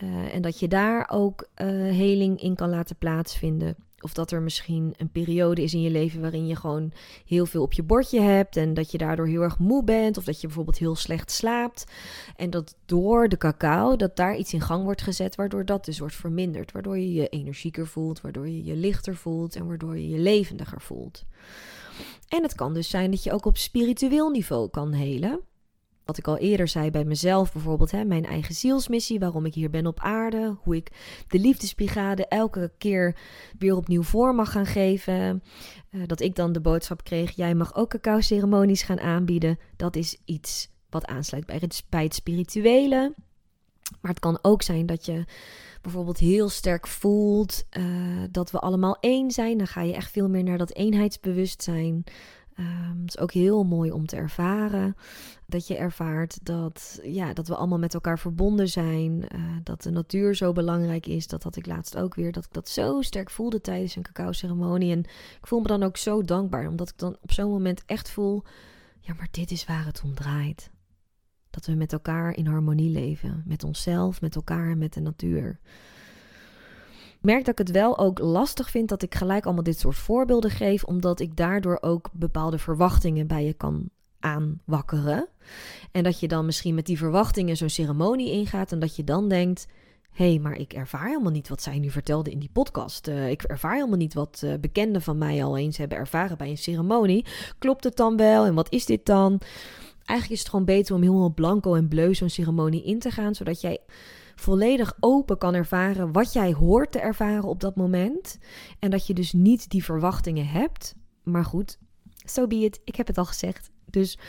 Uh, 0.03 0.33
en 0.33 0.41
dat 0.41 0.59
je 0.59 0.67
daar 0.67 1.09
ook 1.11 1.47
uh, 1.61 1.67
heling 1.67 2.41
in 2.41 2.55
kan 2.55 2.69
laten 2.69 2.95
plaatsvinden. 2.95 3.75
Of 4.01 4.13
dat 4.13 4.31
er 4.31 4.41
misschien 4.41 4.93
een 4.97 5.10
periode 5.10 5.63
is 5.63 5.73
in 5.73 5.81
je 5.81 5.89
leven 5.89 6.21
waarin 6.21 6.47
je 6.47 6.55
gewoon 6.55 6.91
heel 7.25 7.45
veel 7.45 7.62
op 7.62 7.73
je 7.73 7.83
bordje 7.83 8.19
hebt. 8.19 8.57
En 8.57 8.73
dat 8.73 8.91
je 8.91 8.97
daardoor 8.97 9.27
heel 9.27 9.41
erg 9.41 9.60
moe 9.60 9.83
bent. 9.83 10.17
Of 10.17 10.23
dat 10.23 10.41
je 10.41 10.47
bijvoorbeeld 10.47 10.77
heel 10.77 10.95
slecht 10.95 11.31
slaapt. 11.31 11.86
En 12.36 12.49
dat 12.49 12.75
door 12.86 13.29
de 13.29 13.38
cacao, 13.38 13.95
dat 13.95 14.15
daar 14.15 14.36
iets 14.36 14.53
in 14.53 14.62
gang 14.62 14.83
wordt 14.83 15.01
gezet. 15.01 15.36
Waardoor 15.36 15.65
dat 15.65 15.86
dus 15.86 15.99
wordt 15.99 16.15
verminderd. 16.15 16.71
Waardoor 16.71 16.97
je 16.97 17.13
je 17.13 17.29
energieker 17.29 17.88
voelt. 17.88 18.21
Waardoor 18.21 18.47
je 18.47 18.63
je 18.63 18.75
lichter 18.75 19.15
voelt. 19.15 19.55
En 19.55 19.67
waardoor 19.67 19.97
je 19.97 20.10
je 20.10 20.19
levendiger 20.19 20.81
voelt. 20.81 21.25
En 22.27 22.43
het 22.43 22.55
kan 22.55 22.73
dus 22.73 22.89
zijn 22.89 23.12
dat 23.12 23.23
je 23.23 23.31
ook 23.31 23.45
op 23.45 23.57
spiritueel 23.57 24.29
niveau 24.29 24.69
kan 24.69 24.93
helen. 24.93 25.41
Wat 26.08 26.17
ik 26.17 26.28
al 26.28 26.38
eerder 26.38 26.67
zei 26.67 26.91
bij 26.91 27.04
mezelf, 27.04 27.54
bijvoorbeeld 27.54 27.91
hè, 27.91 28.06
mijn 28.06 28.26
eigen 28.26 28.56
zielsmissie, 28.56 29.20
waarom 29.20 29.46
ik 29.46 29.54
hier 29.54 29.70
ben 29.70 29.88
op 29.88 30.00
aarde, 30.00 30.56
hoe 30.63 30.76
ik 30.76 30.91
de 31.28 31.39
liefdesbrigade 31.39 32.28
elke 32.28 32.72
keer 32.78 33.17
weer 33.58 33.76
opnieuw 33.76 34.04
voor 34.04 34.36
mag 34.36 34.52
gaan 34.52 34.65
geven. 34.65 35.43
Uh, 35.91 36.02
dat 36.06 36.20
ik 36.20 36.36
dan 36.36 36.52
de 36.52 36.62
boodschap 36.62 37.04
kreeg: 37.04 37.32
jij 37.32 37.56
mag 37.56 37.76
ook 37.76 37.89
cacao-ceremonies 37.89 38.82
gaan 38.82 39.00
aanbieden. 39.00 39.60
Dat 39.76 39.96
is 39.96 40.22
iets 40.26 40.70
wat 40.89 41.06
aansluit 41.06 41.46
bij 41.46 41.62
het, 41.89 42.13
spirituele. 42.15 43.13
Maar 44.02 44.12
het 44.12 44.20
kan 44.20 44.39
ook 44.41 44.62
zijn 44.62 44.86
dat 44.86 45.06
je 45.06 45.26
bijvoorbeeld 45.82 46.17
heel 46.17 46.50
sterk 46.50 46.88
voelt 46.88 47.63
uh, 47.78 47.86
dat 48.32 48.52
we 48.52 48.60
allemaal 48.60 48.98
één 49.00 49.32
zijn, 49.32 49.58
dan 49.58 49.67
ga 49.67 49.82
je 49.82 49.93
echt 49.93 50.12
veel 50.12 50.30
meer 50.30 50.43
naar 50.43 50.58
dat 50.58 50.74
eenheidsbewustzijn. 50.74 52.04
Um, 52.60 53.02
het 53.02 53.10
is 53.15 53.17
ook 53.17 53.32
heel 53.32 53.63
mooi 53.63 53.91
om 53.91 54.06
te 54.06 54.15
ervaren. 54.15 54.96
Dat 55.46 55.67
je 55.67 55.76
ervaart 55.76 56.46
dat, 56.46 57.00
ja, 57.04 57.34
dat 57.34 57.48
we 57.48 57.56
allemaal 57.56 57.80
met 57.80 57.93
elkaar 57.93 58.20
verbonden 58.20 58.67
zijn. 58.67 59.12
Uh, 59.12 59.41
dat 59.63 59.82
de 59.82 59.91
natuur 59.91 60.36
zo 60.36 60.54
belangrijk 60.54 61.06
is. 61.06 61.28
Dat 61.28 61.43
had 61.43 61.56
ik 61.56 61.65
laatst 61.65 61.98
ook 61.98 62.15
weer. 62.15 62.32
Dat 62.32 62.46
ik 62.46 62.54
dat 62.54 62.70
zo 62.70 63.02
sterk 63.02 63.30
voelde 63.30 63.62
tijdens 63.62 63.96
een 63.96 64.02
cacao-ceremonie. 64.02 64.91
En 64.91 65.00
ik 65.39 65.48
voel 65.48 65.60
me 65.60 65.67
dan 65.67 65.84
ook 65.84 65.98
zo 65.98 66.24
dankbaar. 66.24 66.67
Omdat 66.67 66.89
ik 66.89 66.98
dan 66.98 67.17
op 67.22 67.32
zo'n 67.32 67.52
moment 67.52 67.84
echt 67.86 68.10
voel. 68.10 68.43
Ja, 69.00 69.13
maar 69.13 69.28
dit 69.32 69.52
is 69.52 69.65
waar 69.65 69.86
het 69.86 70.02
om 70.04 70.13
draait. 70.13 70.72
Dat 71.50 71.65
we 71.65 71.74
met 71.74 71.93
elkaar 71.93 72.36
in 72.36 72.48
harmonie 72.48 72.89
leven. 72.89 73.43
Met 73.46 73.63
onszelf, 73.63 74.22
met 74.22 74.36
elkaar 74.36 74.70
en 74.70 74.78
met 74.78 74.93
de 74.93 75.02
natuur. 75.02 75.60
Merk 77.21 77.45
dat 77.45 77.60
ik 77.60 77.67
het 77.67 77.75
wel 77.75 77.97
ook 77.97 78.19
lastig 78.19 78.69
vind 78.69 78.89
dat 78.89 79.01
ik 79.01 79.15
gelijk 79.15 79.45
allemaal 79.45 79.63
dit 79.63 79.80
soort 79.80 79.95
voorbeelden 79.95 80.51
geef, 80.51 80.84
omdat 80.84 81.19
ik 81.19 81.36
daardoor 81.36 81.77
ook 81.82 82.10
bepaalde 82.13 82.58
verwachtingen 82.58 83.27
bij 83.27 83.45
je 83.45 83.53
kan 83.53 83.89
aanwakkeren. 84.19 85.27
En 85.91 86.03
dat 86.03 86.19
je 86.19 86.27
dan 86.27 86.45
misschien 86.45 86.75
met 86.75 86.86
die 86.86 86.97
verwachtingen 86.97 87.58
zo'n 87.58 87.69
ceremonie 87.69 88.32
ingaat 88.32 88.71
en 88.71 88.80
dat 88.80 88.95
je 88.95 89.03
dan 89.03 89.30
denkt: 89.30 89.67
hé, 90.12 90.30
hey, 90.30 90.39
maar 90.39 90.58
ik 90.58 90.73
ervaar 90.73 91.08
helemaal 91.08 91.32
niet 91.32 91.49
wat 91.49 91.62
zij 91.62 91.80
nu 91.80 91.89
vertelde 91.89 92.32
in 92.32 92.39
die 92.39 92.49
podcast. 92.53 93.08
Uh, 93.08 93.30
ik 93.30 93.43
ervaar 93.43 93.73
helemaal 93.73 93.97
niet 93.97 94.13
wat 94.13 94.41
uh, 94.43 94.53
bekenden 94.60 95.01
van 95.01 95.17
mij 95.17 95.43
al 95.43 95.58
eens 95.58 95.77
hebben 95.77 95.97
ervaren 95.97 96.38
bij 96.38 96.49
een 96.49 96.58
ceremonie. 96.58 97.25
Klopt 97.58 97.84
het 97.84 97.95
dan 97.95 98.17
wel 98.17 98.45
en 98.45 98.53
wat 98.53 98.71
is 98.71 98.86
dit 98.86 99.06
dan? 99.06 99.39
Eigenlijk 100.06 100.30
is 100.30 100.39
het 100.39 100.49
gewoon 100.49 100.65
beter 100.65 100.95
om 100.95 101.01
helemaal 101.01 101.34
blanco 101.34 101.75
en 101.75 101.88
bleu 101.88 102.13
zo'n 102.13 102.30
ceremonie 102.30 102.84
in 102.84 102.99
te 102.99 103.12
gaan, 103.12 103.36
zodat 103.36 103.62
jij 103.62 103.80
volledig 104.39 104.93
open 105.00 105.38
kan 105.38 105.54
ervaren 105.54 106.12
wat 106.12 106.34
jij 106.34 106.54
hoort 106.54 106.91
te 106.91 107.00
ervaren 107.00 107.43
op 107.43 107.60
dat 107.60 107.76
moment. 107.76 108.38
En 108.80 108.89
dat 108.89 109.08
je 109.08 109.13
dus 109.13 109.34
niet 109.34 109.69
die 109.69 109.84
verwachtingen 109.84 110.47
hebt. 110.47 110.95
Maar 111.23 111.45
goed, 111.45 111.78
so 112.15 112.47
be. 112.47 112.71
Ik 112.84 112.95
heb 112.95 113.08
het 113.08 113.17
al 113.17 113.26
gezegd. 113.26 113.69
Dus 113.86 114.19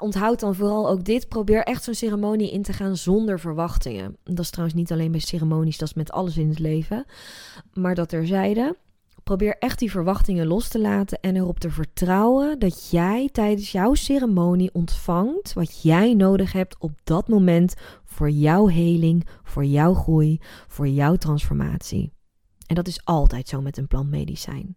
onthoud 0.00 0.40
dan 0.40 0.54
vooral 0.54 0.88
ook 0.88 1.04
dit. 1.04 1.28
Probeer 1.28 1.62
echt 1.62 1.82
zo'n 1.82 1.94
ceremonie 1.94 2.52
in 2.52 2.62
te 2.62 2.72
gaan 2.72 2.96
zonder 2.96 3.40
verwachtingen. 3.40 4.16
Dat 4.24 4.38
is 4.38 4.50
trouwens 4.50 4.78
niet 4.78 4.92
alleen 4.92 5.10
bij 5.10 5.20
ceremonies, 5.20 5.78
dat 5.78 5.88
is 5.88 5.94
met 5.94 6.10
alles 6.10 6.36
in 6.36 6.48
het 6.48 6.58
leven. 6.58 7.04
Maar 7.72 7.94
dat 7.94 8.08
terzijde. 8.08 8.76
Probeer 9.28 9.58
echt 9.58 9.78
die 9.78 9.90
verwachtingen 9.90 10.46
los 10.46 10.68
te 10.68 10.80
laten 10.80 11.20
en 11.20 11.36
erop 11.36 11.58
te 11.58 11.70
vertrouwen 11.70 12.58
dat 12.58 12.90
jij 12.90 13.28
tijdens 13.32 13.72
jouw 13.72 13.94
ceremonie 13.94 14.72
ontvangt 14.72 15.52
wat 15.52 15.82
jij 15.82 16.14
nodig 16.14 16.52
hebt 16.52 16.78
op 16.78 16.92
dat 17.04 17.28
moment 17.28 17.74
voor 18.04 18.30
jouw 18.30 18.68
heling, 18.68 19.26
voor 19.42 19.64
jouw 19.64 19.94
groei, 19.94 20.40
voor 20.68 20.88
jouw 20.88 21.16
transformatie. 21.16 22.12
En 22.66 22.74
dat 22.74 22.86
is 22.86 23.04
altijd 23.04 23.48
zo 23.48 23.60
met 23.60 23.76
een 23.76 23.86
plantmedicijn. 23.86 24.76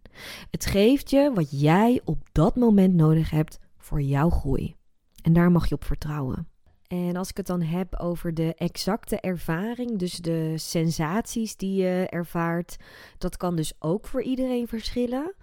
Het 0.50 0.66
geeft 0.66 1.10
je 1.10 1.32
wat 1.34 1.60
jij 1.60 2.00
op 2.04 2.28
dat 2.32 2.56
moment 2.56 2.94
nodig 2.94 3.30
hebt 3.30 3.58
voor 3.76 4.02
jouw 4.02 4.30
groei. 4.30 4.76
En 5.22 5.32
daar 5.32 5.50
mag 5.50 5.68
je 5.68 5.74
op 5.74 5.84
vertrouwen. 5.84 6.51
En 6.92 7.16
als 7.16 7.30
ik 7.30 7.36
het 7.36 7.46
dan 7.46 7.62
heb 7.62 7.98
over 7.98 8.34
de 8.34 8.54
exacte 8.54 9.20
ervaring, 9.20 9.98
dus 9.98 10.16
de 10.16 10.52
sensaties 10.56 11.56
die 11.56 11.82
je 11.82 12.06
ervaart, 12.08 12.76
dat 13.18 13.36
kan 13.36 13.56
dus 13.56 13.72
ook 13.78 14.06
voor 14.06 14.22
iedereen 14.22 14.68
verschillen. 14.68 15.34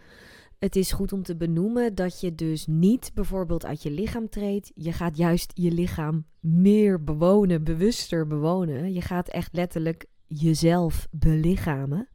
Het 0.60 0.76
is 0.76 0.92
goed 0.92 1.14
om 1.14 1.24
te 1.24 1.36
benoemen 1.36 1.96
dat 1.96 2.20
je 2.22 2.36
dus 2.36 2.68
niet 2.68 3.12
bijvoorbeeld 3.14 3.66
uit 3.66 3.84
je 3.84 3.92
lichaam 3.92 4.30
treedt. 4.30 4.72
Je 4.76 4.92
gaat 4.92 5.18
juist 5.18 5.52
je 5.56 5.72
lichaam 5.72 6.26
meer 6.40 7.04
bewonen, 7.04 7.64
bewuster 7.64 8.28
bewonen. 8.28 8.94
Je 8.94 9.02
gaat 9.02 9.30
echt 9.30 9.54
letterlijk 9.54 10.06
jezelf 10.28 11.08
belichamen. 11.12 12.10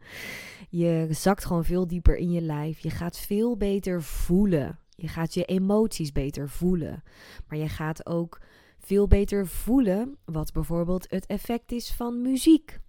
Je 0.69 1.07
zakt 1.11 1.45
gewoon 1.45 1.65
veel 1.65 1.87
dieper 1.87 2.17
in 2.17 2.31
je 2.31 2.43
lijf. 2.43 2.79
Je 2.79 2.91
gaat 2.91 3.19
veel 3.19 3.57
beter 3.57 4.03
voelen. 4.03 4.79
Je 4.97 5.09
gaat 5.09 5.35
je 5.35 5.45
emoties 5.45 6.13
beter 6.13 6.49
voelen. 6.49 7.03
Maar 7.49 7.59
je 7.59 7.69
gaat 7.69 8.07
ook 8.07 8.41
veel 8.87 9.07
beter 9.07 9.47
voelen 9.47 10.17
wat 10.25 10.53
bijvoorbeeld 10.53 11.11
het 11.11 11.27
effect 11.27 11.73
is 11.73 11.93
van 11.93 12.23
muziek. 12.23 12.81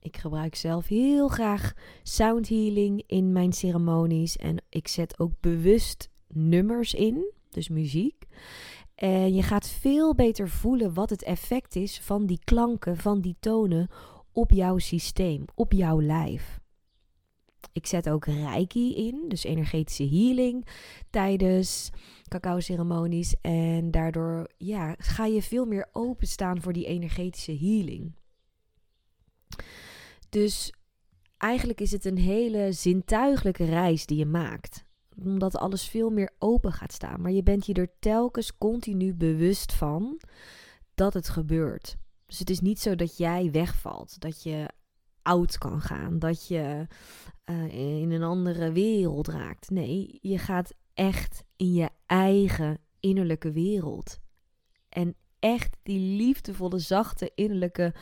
Ik 0.00 0.16
gebruik 0.16 0.54
zelf 0.54 0.86
heel 0.86 1.28
graag 1.28 1.72
sound 2.02 2.48
healing 2.48 3.02
in 3.06 3.32
mijn 3.32 3.52
ceremonies 3.52 4.36
en 4.36 4.62
ik 4.68 4.88
zet 4.88 5.18
ook 5.18 5.32
bewust 5.40 6.10
nummers 6.28 6.94
in, 6.94 7.32
dus 7.50 7.68
muziek. 7.68 8.26
En 8.94 9.34
je 9.34 9.42
gaat 9.42 9.68
veel 9.68 10.14
beter 10.14 10.48
voelen 10.48 10.94
wat 10.94 11.10
het 11.10 11.22
effect 11.22 11.76
is 11.76 12.00
van 12.00 12.26
die 12.26 12.40
klanken, 12.44 12.96
van 12.96 13.20
die 13.20 13.36
tonen 13.40 13.88
op 14.32 14.50
jouw 14.50 14.78
systeem, 14.78 15.44
op 15.54 15.72
jouw 15.72 16.02
lijf. 16.02 16.58
Ik 17.72 17.86
zet 17.86 18.10
ook 18.10 18.24
reiki 18.24 18.94
in, 18.94 19.24
dus 19.28 19.44
energetische 19.44 20.08
healing 20.08 20.66
tijdens 21.10 21.90
cacao-ceremonies. 22.28 23.34
En 23.40 23.90
daardoor 23.90 24.50
ja, 24.56 24.94
ga 24.98 25.24
je 25.24 25.42
veel 25.42 25.64
meer 25.64 25.88
openstaan 25.92 26.60
voor 26.60 26.72
die 26.72 26.86
energetische 26.86 27.56
healing. 27.56 28.12
Dus 30.28 30.72
eigenlijk 31.36 31.80
is 31.80 31.90
het 31.90 32.04
een 32.04 32.18
hele 32.18 32.72
zintuigelijke 32.72 33.64
reis 33.64 34.06
die 34.06 34.18
je 34.18 34.26
maakt. 34.26 34.84
Omdat 35.24 35.56
alles 35.56 35.88
veel 35.88 36.10
meer 36.10 36.30
open 36.38 36.72
gaat 36.72 36.92
staan. 36.92 37.20
Maar 37.20 37.32
je 37.32 37.42
bent 37.42 37.66
je 37.66 37.74
er 37.74 37.98
telkens 37.98 38.58
continu 38.58 39.14
bewust 39.14 39.72
van 39.72 40.20
dat 40.94 41.14
het 41.14 41.28
gebeurt. 41.28 41.96
Dus 42.26 42.38
het 42.38 42.50
is 42.50 42.60
niet 42.60 42.80
zo 42.80 42.94
dat 42.94 43.16
jij 43.16 43.50
wegvalt, 43.50 44.20
dat 44.20 44.42
je 44.42 44.68
oud 45.22 45.58
kan 45.58 45.80
gaan, 45.80 46.18
dat 46.18 46.46
je 46.46 46.86
uh, 47.50 48.00
in 48.00 48.10
een 48.10 48.22
andere 48.22 48.72
wereld 48.72 49.28
raakt. 49.28 49.70
Nee, 49.70 50.18
je 50.20 50.38
gaat 50.38 50.74
echt 50.98 51.44
in 51.56 51.72
je 51.72 51.88
eigen 52.06 52.78
innerlijke 53.00 53.52
wereld. 53.52 54.18
En 54.88 55.14
echt 55.38 55.76
die 55.82 56.16
liefdevolle, 56.16 56.78
zachte 56.78 57.32
innerlijke 57.34 57.94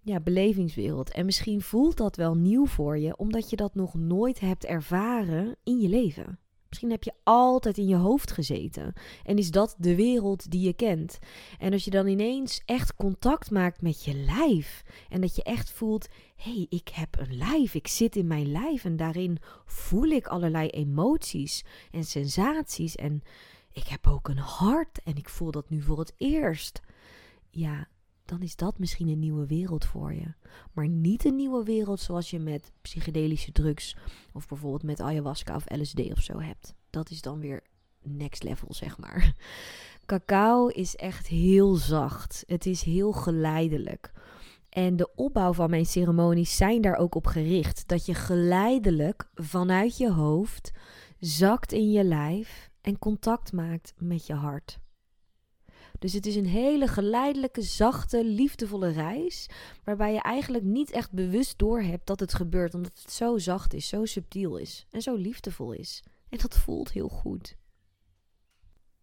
ja, 0.00 0.20
belevingswereld. 0.20 1.10
En 1.10 1.24
misschien 1.24 1.60
voelt 1.60 1.96
dat 1.96 2.16
wel 2.16 2.34
nieuw 2.34 2.66
voor 2.66 2.98
je, 2.98 3.16
omdat 3.16 3.50
je 3.50 3.56
dat 3.56 3.74
nog 3.74 3.94
nooit 3.94 4.40
hebt 4.40 4.64
ervaren 4.64 5.56
in 5.64 5.80
je 5.80 5.88
leven. 5.88 6.38
Misschien 6.72 6.90
heb 6.90 7.04
je 7.04 7.12
altijd 7.22 7.78
in 7.78 7.86
je 7.86 7.96
hoofd 7.96 8.30
gezeten 8.30 8.92
en 9.24 9.38
is 9.38 9.50
dat 9.50 9.74
de 9.78 9.94
wereld 9.94 10.50
die 10.50 10.60
je 10.60 10.72
kent. 10.72 11.18
En 11.58 11.72
als 11.72 11.84
je 11.84 11.90
dan 11.90 12.06
ineens 12.06 12.62
echt 12.64 12.96
contact 12.96 13.50
maakt 13.50 13.80
met 13.80 14.04
je 14.04 14.14
lijf 14.14 14.82
en 15.08 15.20
dat 15.20 15.36
je 15.36 15.42
echt 15.42 15.70
voelt: 15.70 16.08
hé, 16.36 16.52
hey, 16.52 16.66
ik 16.68 16.88
heb 16.88 17.18
een 17.18 17.36
lijf, 17.36 17.74
ik 17.74 17.88
zit 17.88 18.16
in 18.16 18.26
mijn 18.26 18.52
lijf 18.52 18.84
en 18.84 18.96
daarin 18.96 19.38
voel 19.64 20.04
ik 20.08 20.26
allerlei 20.26 20.68
emoties 20.68 21.64
en 21.90 22.04
sensaties 22.04 22.96
en 22.96 23.22
ik 23.72 23.86
heb 23.86 24.06
ook 24.06 24.28
een 24.28 24.38
hart 24.38 25.02
en 25.04 25.16
ik 25.16 25.28
voel 25.28 25.50
dat 25.50 25.70
nu 25.70 25.82
voor 25.82 25.98
het 25.98 26.14
eerst. 26.16 26.80
Ja, 27.50 27.88
dan 28.24 28.42
is 28.42 28.56
dat 28.56 28.78
misschien 28.78 29.08
een 29.08 29.18
nieuwe 29.18 29.46
wereld 29.46 29.84
voor 29.84 30.14
je. 30.14 30.34
Maar 30.72 30.88
niet 30.88 31.24
een 31.24 31.36
nieuwe 31.36 31.64
wereld 31.64 32.00
zoals 32.00 32.30
je 32.30 32.38
met 32.38 32.72
psychedelische 32.82 33.52
drugs 33.52 33.96
of 34.32 34.48
bijvoorbeeld 34.48 34.82
met 34.82 35.00
ayahuasca 35.00 35.54
of 35.54 35.64
LSD 35.70 36.00
of 36.10 36.20
zo 36.20 36.40
hebt. 36.40 36.74
Dat 36.90 37.10
is 37.10 37.22
dan 37.22 37.40
weer 37.40 37.62
next 38.02 38.42
level, 38.42 38.74
zeg 38.74 38.98
maar. 38.98 39.32
Cacao 40.06 40.66
is 40.66 40.96
echt 40.96 41.26
heel 41.26 41.74
zacht. 41.74 42.44
Het 42.46 42.66
is 42.66 42.82
heel 42.82 43.12
geleidelijk. 43.12 44.12
En 44.68 44.96
de 44.96 45.14
opbouw 45.14 45.52
van 45.52 45.70
mijn 45.70 45.86
ceremonies 45.86 46.56
zijn 46.56 46.80
daar 46.80 46.96
ook 46.96 47.14
op 47.14 47.26
gericht. 47.26 47.88
Dat 47.88 48.06
je 48.06 48.14
geleidelijk 48.14 49.28
vanuit 49.34 49.96
je 49.96 50.12
hoofd 50.12 50.72
zakt 51.18 51.72
in 51.72 51.90
je 51.90 52.04
lijf 52.04 52.70
en 52.80 52.98
contact 52.98 53.52
maakt 53.52 53.94
met 53.98 54.26
je 54.26 54.34
hart. 54.34 54.81
Dus 56.02 56.12
het 56.12 56.26
is 56.26 56.36
een 56.36 56.46
hele 56.46 56.86
geleidelijke, 56.88 57.62
zachte, 57.62 58.24
liefdevolle 58.24 58.88
reis. 58.88 59.48
Waarbij 59.84 60.12
je 60.12 60.20
eigenlijk 60.20 60.64
niet 60.64 60.90
echt 60.90 61.12
bewust 61.12 61.58
doorhebt 61.58 62.06
dat 62.06 62.20
het 62.20 62.34
gebeurt. 62.34 62.74
Omdat 62.74 62.98
het 63.02 63.12
zo 63.12 63.38
zacht 63.38 63.74
is, 63.74 63.88
zo 63.88 64.04
subtiel 64.04 64.56
is 64.56 64.86
en 64.90 65.02
zo 65.02 65.14
liefdevol 65.14 65.72
is. 65.72 66.02
En 66.28 66.38
dat 66.38 66.58
voelt 66.58 66.92
heel 66.92 67.08
goed. 67.08 67.56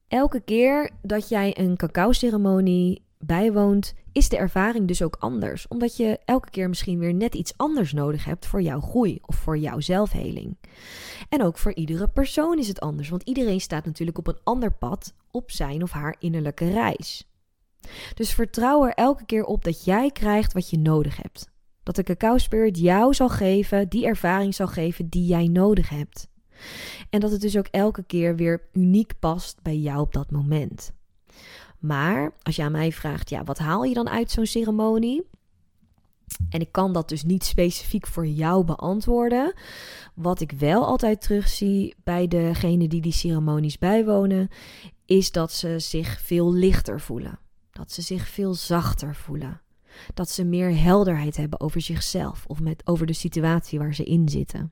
Elke 0.08 0.40
keer 0.42 0.92
dat 1.02 1.30
jij 1.30 1.58
een 1.58 1.78
cacao-ceremonie 1.78 3.06
bijwoont, 3.26 3.94
is 4.12 4.30
de 4.30 4.38
ervaring 4.38 4.88
dus 4.88 5.02
ook 5.02 5.16
anders. 5.20 5.68
Omdat 5.68 5.98
je 5.98 6.20
elke 6.26 6.50
keer 6.50 6.70
misschien 6.70 7.00
weer 7.00 7.14
net 7.14 7.36
iets 7.36 7.54
anders 7.58 7.94
nodig 7.94 8.26
hebt 8.26 8.46
voor 8.46 8.62
jouw 8.62 8.82
groei 8.82 9.20
of 9.26 9.36
voor 9.36 9.58
jouw 9.58 9.80
zelfheling. 9.80 10.58
En 11.30 11.44
ook 11.44 11.58
voor 11.58 11.74
iedere 11.74 12.08
persoon 12.08 12.58
is 12.58 12.68
het 12.68 12.80
anders, 12.80 13.10
want 13.10 13.24
iedereen 13.24 13.62
staat 13.62 13.86
natuurlijk 13.86 14.18
op 14.18 14.28
een 14.28 14.40
ander 14.44 14.74
pad 14.74 15.14
op 15.32 15.52
zijn 15.52 15.84
of 15.84 15.92
haar 15.92 16.16
innerlijke 16.20 16.72
reis. 16.72 17.30
Dus 18.14 18.34
vertrouw 18.34 18.86
er 18.86 18.94
elke 18.94 19.26
keer 19.26 19.44
op 19.44 19.64
dat 19.64 19.84
jij 19.84 20.12
krijgt 20.12 20.54
wat 20.54 20.70
je 20.70 20.78
nodig 20.78 21.18
hebt. 21.18 21.50
Dat 21.84 21.96
de 21.96 22.04
cacao 22.04 22.38
spirit 22.38 22.80
jou 22.80 23.14
zal 23.14 23.30
geven, 23.30 23.90
die 23.90 24.06
ervaring 24.06 24.56
zal 24.56 24.68
geven 24.68 25.10
die 25.10 25.26
jij 25.26 25.48
nodig 25.48 25.90
hebt. 25.90 26.28
En 27.10 27.20
dat 27.20 27.32
het 27.32 27.42
dus 27.42 27.58
ook 27.58 27.68
elke 27.72 28.04
keer 28.04 28.36
weer 28.36 28.70
uniek 28.74 29.20
past 29.20 29.62
bij 29.62 29.78
jou 29.78 30.00
op 30.00 30.14
dat 30.14 30.32
moment. 30.32 30.94
Maar 31.80 32.34
als 32.42 32.56
je 32.56 32.64
aan 32.64 32.72
mij 32.72 32.92
vraagt, 32.92 33.30
ja, 33.30 33.44
wat 33.44 33.58
haal 33.58 33.84
je 33.84 33.94
dan 33.94 34.10
uit 34.10 34.32
zo'n 34.32 34.46
ceremonie? 34.46 35.24
En 36.50 36.60
ik 36.60 36.72
kan 36.72 36.94
dat 36.94 37.10
dus 37.10 37.24
niet 37.24 37.44
specifiek 37.44 38.08
voor 38.08 38.28
jou 38.28 38.64
beantwoorden. 38.64 39.54
Wat 40.16 40.42
ik 40.42 40.52
wel 40.52 40.86
altijd 40.86 41.22
terugzie 41.22 41.96
bij 42.04 42.28
degenen 42.28 42.90
die 42.90 43.02
die 43.02 43.12
ceremonies 43.12 43.78
bijwonen, 43.78 44.50
is 45.06 45.32
dat 45.32 45.52
ze 45.52 45.80
zich 45.80 46.22
veel 46.22 46.54
lichter 46.54 47.02
voelen. 47.02 47.40
Dat 47.72 47.92
ze 47.92 48.02
zich 48.02 48.28
veel 48.28 48.54
zachter 48.54 49.16
voelen. 49.16 49.62
Dat 50.14 50.30
ze 50.30 50.44
meer 50.44 50.78
helderheid 50.82 51.38
hebben 51.38 51.60
over 51.60 51.82
zichzelf 51.82 52.46
of 52.48 52.60
met, 52.60 52.82
over 52.88 53.06
de 53.06 53.14
situatie 53.14 53.80
waar 53.80 53.96
ze 53.96 54.04
in 54.04 54.30
zitten. 54.30 54.72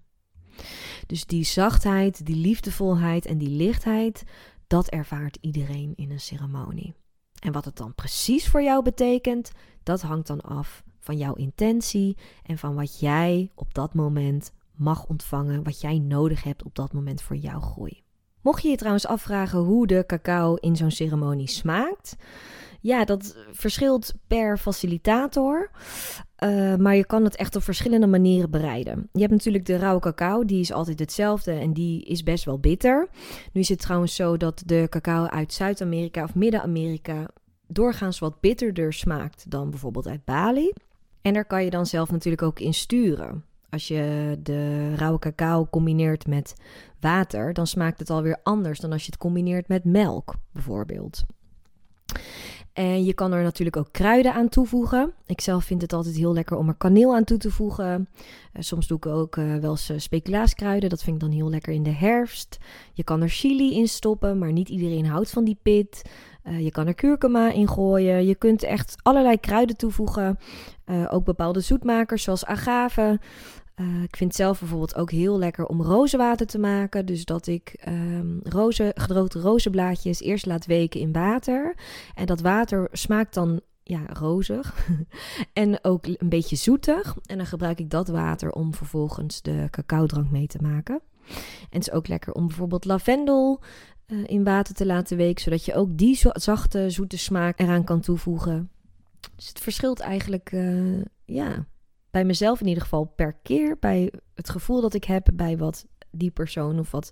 Dus 1.08 1.26
die 1.26 1.44
zachtheid, 1.44 2.26
die 2.26 2.36
liefdevolheid 2.36 3.26
en 3.26 3.38
die 3.38 3.50
lichtheid, 3.50 4.24
dat 4.68 4.88
ervaart 4.88 5.38
iedereen 5.42 5.94
in 5.96 6.12
een 6.12 6.20
ceremonie. 6.20 6.94
En 7.40 7.52
wat 7.52 7.66
het 7.66 7.76
dan 7.76 7.96
precies 7.96 8.48
voor 8.48 8.62
jou 8.62 8.84
betekent, 8.84 9.52
dat 9.84 10.02
hangt 10.02 10.28
dan 10.28 10.42
af 10.42 10.84
van 11.00 11.18
jouw 11.18 11.34
intentie 11.34 12.18
en 12.44 12.58
van 12.58 12.76
wat 12.76 13.00
jij 13.00 13.52
op 13.56 13.74
dat 13.74 13.94
moment 13.94 14.52
mag 14.76 15.06
ontvangen, 15.06 15.64
wat 15.64 15.82
jij 15.82 16.00
nodig 16.00 16.44
hebt 16.44 16.64
op 16.64 16.76
dat 16.76 16.94
moment 16.94 17.22
voor 17.22 17.36
jouw 17.36 17.60
groei. 17.60 18.04
Mocht 18.42 18.64
je 18.64 18.70
je 18.70 18.76
trouwens 18.76 19.08
afvragen 19.08 19.60
hoe 19.60 19.88
de 19.88 20.04
cacao 20.08 20.56
in 20.56 20.76
zo'n 20.76 20.92
ceremonie 20.92 21.48
smaakt, 21.48 22.16
ja, 22.88 23.06
dat 23.06 23.36
verschilt 23.52 24.14
per 24.28 24.58
facilitator. 24.58 25.70
Uh, 26.44 26.76
maar 26.76 26.96
je 26.96 27.06
kan 27.06 27.24
het 27.24 27.36
echt 27.36 27.56
op 27.56 27.64
verschillende 27.64 28.08
manieren 28.08 28.50
bereiden. 28.50 29.10
Je 29.12 29.20
hebt 29.20 29.32
natuurlijk 29.32 29.66
de 29.66 29.78
rauwe 29.78 30.02
cacao, 30.02 30.46
die 30.46 30.60
is 30.60 30.72
altijd 30.72 31.00
hetzelfde 31.00 31.52
en 31.52 31.74
die 31.74 32.04
is 32.04 32.24
best 32.24 32.46
wel 32.46 32.60
bitter. 32.60 33.08
Nu 33.54 33.62
is 33.62 33.70
het 33.70 33.80
trouwens 33.80 34.16
zo 34.16 34.38
dat 34.38 34.64
de 34.66 34.88
cacao 34.90 35.26
uit 35.26 35.54
Zuid-Amerika 35.54 36.24
of 36.24 36.36
Midden-Amerika 36.36 37.28
doorgaans 37.68 38.20
wat 38.20 38.40
bitterder 38.40 38.94
smaakt 38.94 39.52
dan 39.52 39.70
bijvoorbeeld 39.70 40.08
uit 40.08 40.26
Bali. 40.26 40.74
En 41.22 41.34
daar 41.34 41.46
kan 41.46 41.64
je 41.64 41.70
dan 41.70 41.86
zelf 41.86 42.12
natuurlijk 42.12 42.44
ook 42.44 42.60
in 42.60 42.74
sturen. 42.74 43.44
Als 43.70 43.88
je 43.88 44.36
de 44.44 44.96
rauwe 44.96 45.20
cacao 45.20 45.68
combineert 45.72 46.28
met 46.28 46.56
water, 47.00 47.54
dan 47.54 47.68
smaakt 47.68 48.00
het 48.00 48.10
alweer 48.10 48.40
anders 48.44 48.80
dan 48.80 48.92
als 48.92 49.02
je 49.02 49.12
het 49.12 49.20
combineert 49.20 49.68
met 49.68 49.84
melk, 49.84 50.36
bijvoorbeeld. 50.52 51.24
En 52.78 53.04
je 53.04 53.14
kan 53.14 53.34
er 53.34 53.44
natuurlijk 53.44 53.78
ook 53.78 53.92
kruiden 53.92 54.34
aan 54.34 54.50
toevoegen. 54.50 55.14
Ik 55.26 55.42
zelf 55.42 55.64
vind 55.64 55.82
het 55.82 55.94
altijd 55.94 56.16
heel 56.16 56.34
lekker 56.34 56.58
om 56.58 56.68
er 56.68 56.76
kaneel 56.76 57.16
aan 57.16 57.24
toe 57.24 57.38
te 57.38 57.52
voegen. 57.52 58.10
Uh, 58.18 58.62
soms 58.62 58.88
doe 58.88 58.98
ik 58.98 59.06
ook 59.06 59.36
uh, 59.36 59.56
wel 59.56 59.72
eens 59.72 59.90
uh, 59.90 59.98
speculaaskruiden. 59.98 60.90
Dat 60.90 61.04
vind 61.04 61.16
ik 61.16 61.22
dan 61.22 61.32
heel 61.32 61.50
lekker 61.50 61.74
in 61.74 61.84
de 61.84 61.92
herfst. 61.92 62.58
Je 62.94 63.04
kan 63.04 63.22
er 63.22 63.30
chili 63.30 63.76
in 63.76 63.88
stoppen, 63.88 64.38
maar 64.38 64.52
niet 64.52 64.70
iedereen 64.70 65.06
houdt 65.06 65.30
van 65.30 65.44
die 65.44 65.58
pit. 65.62 66.02
je 66.60 66.72
kan 66.72 66.88
er 66.88 66.96
kurkuma 66.96 67.52
in 67.52 67.68
gooien. 67.68 68.26
Je 68.26 68.36
kunt 68.36 68.64
echt 68.64 68.96
allerlei 69.02 69.40
kruiden 69.40 69.78
toevoegen. 69.78 70.40
ook 71.10 71.26
bepaalde 71.26 71.60
zoetmakers 71.60 72.24
zoals 72.24 72.46
agave. 72.46 73.20
Uh, 73.82 74.04
ik 74.04 74.16
vind 74.16 74.36
zelf 74.36 74.60
bijvoorbeeld 74.60 74.96
ook 74.96 75.12
heel 75.12 75.38
lekker 75.38 75.66
om 75.66 75.82
rozenwater 75.82 76.48
te 76.48 76.60
maken. 76.60 77.06
Dus 77.06 77.26
dat 77.26 77.48
ik 77.48 77.84
um, 77.88 78.40
rozen, 78.44 78.92
gedroogde 78.96 79.40
rozenblaadjes 79.40 80.22
eerst 80.22 80.46
laat 80.46 80.66
weken 80.66 81.00
in 81.00 81.12
water. 81.12 81.76
En 82.16 82.26
dat 82.26 82.42
water 82.42 82.88
smaakt 82.92 83.34
dan 83.34 83.62
ja, 83.84 84.02
rozig 84.14 84.88
en 85.54 85.84
ook 85.84 86.06
een 86.06 86.30
beetje 86.30 86.56
zoetig. 86.56 87.16
En 87.26 87.38
dan 87.38 87.46
gebruik 87.46 87.80
ik 87.80 87.90
dat 87.90 88.08
water 88.08 88.52
om 88.52 88.74
vervolgens 88.74 89.42
de 89.42 89.68
cacaodrank 89.72 90.32
mee 90.32 90.48
te 90.48 90.62
maken. 90.62 91.02
En 91.70 91.78
het 91.78 91.88
is 91.88 91.92
ook 91.92 92.08
lekker 92.08 92.34
om 92.34 92.48
bijvoorbeeld 92.48 92.86
lavendel 92.86 93.62
uh, 94.08 94.24
in 94.28 94.44
water 94.44 94.74
te 94.74 94.86
laten 94.86 95.18
weken, 95.18 95.44
zodat 95.44 95.66
je 95.66 95.76
ook 95.76 95.98
die 95.98 96.20
zachte, 96.34 96.90
zoete 96.90 97.18
smaak 97.18 97.60
eraan 97.60 97.84
kan 97.84 98.00
toevoegen. 98.00 98.70
Dus 99.36 99.48
het 99.48 99.60
verschilt 99.60 100.00
eigenlijk, 100.00 100.52
uh, 100.52 101.02
ja, 101.26 101.66
bij 102.18 102.26
mezelf 102.26 102.62
in 102.62 102.68
ieder 102.68 102.84
geval 102.84 103.04
per 103.16 103.34
keer. 103.44 103.78
Bij 103.80 104.12
het 104.36 104.50
gevoel 104.50 104.82
dat 104.82 104.94
ik 104.94 105.04
heb 105.04 105.28
bij 105.34 105.58
wat 105.58 105.86
die 106.12 106.32
persoon 106.32 106.80
of 106.80 106.92
wat 106.92 107.12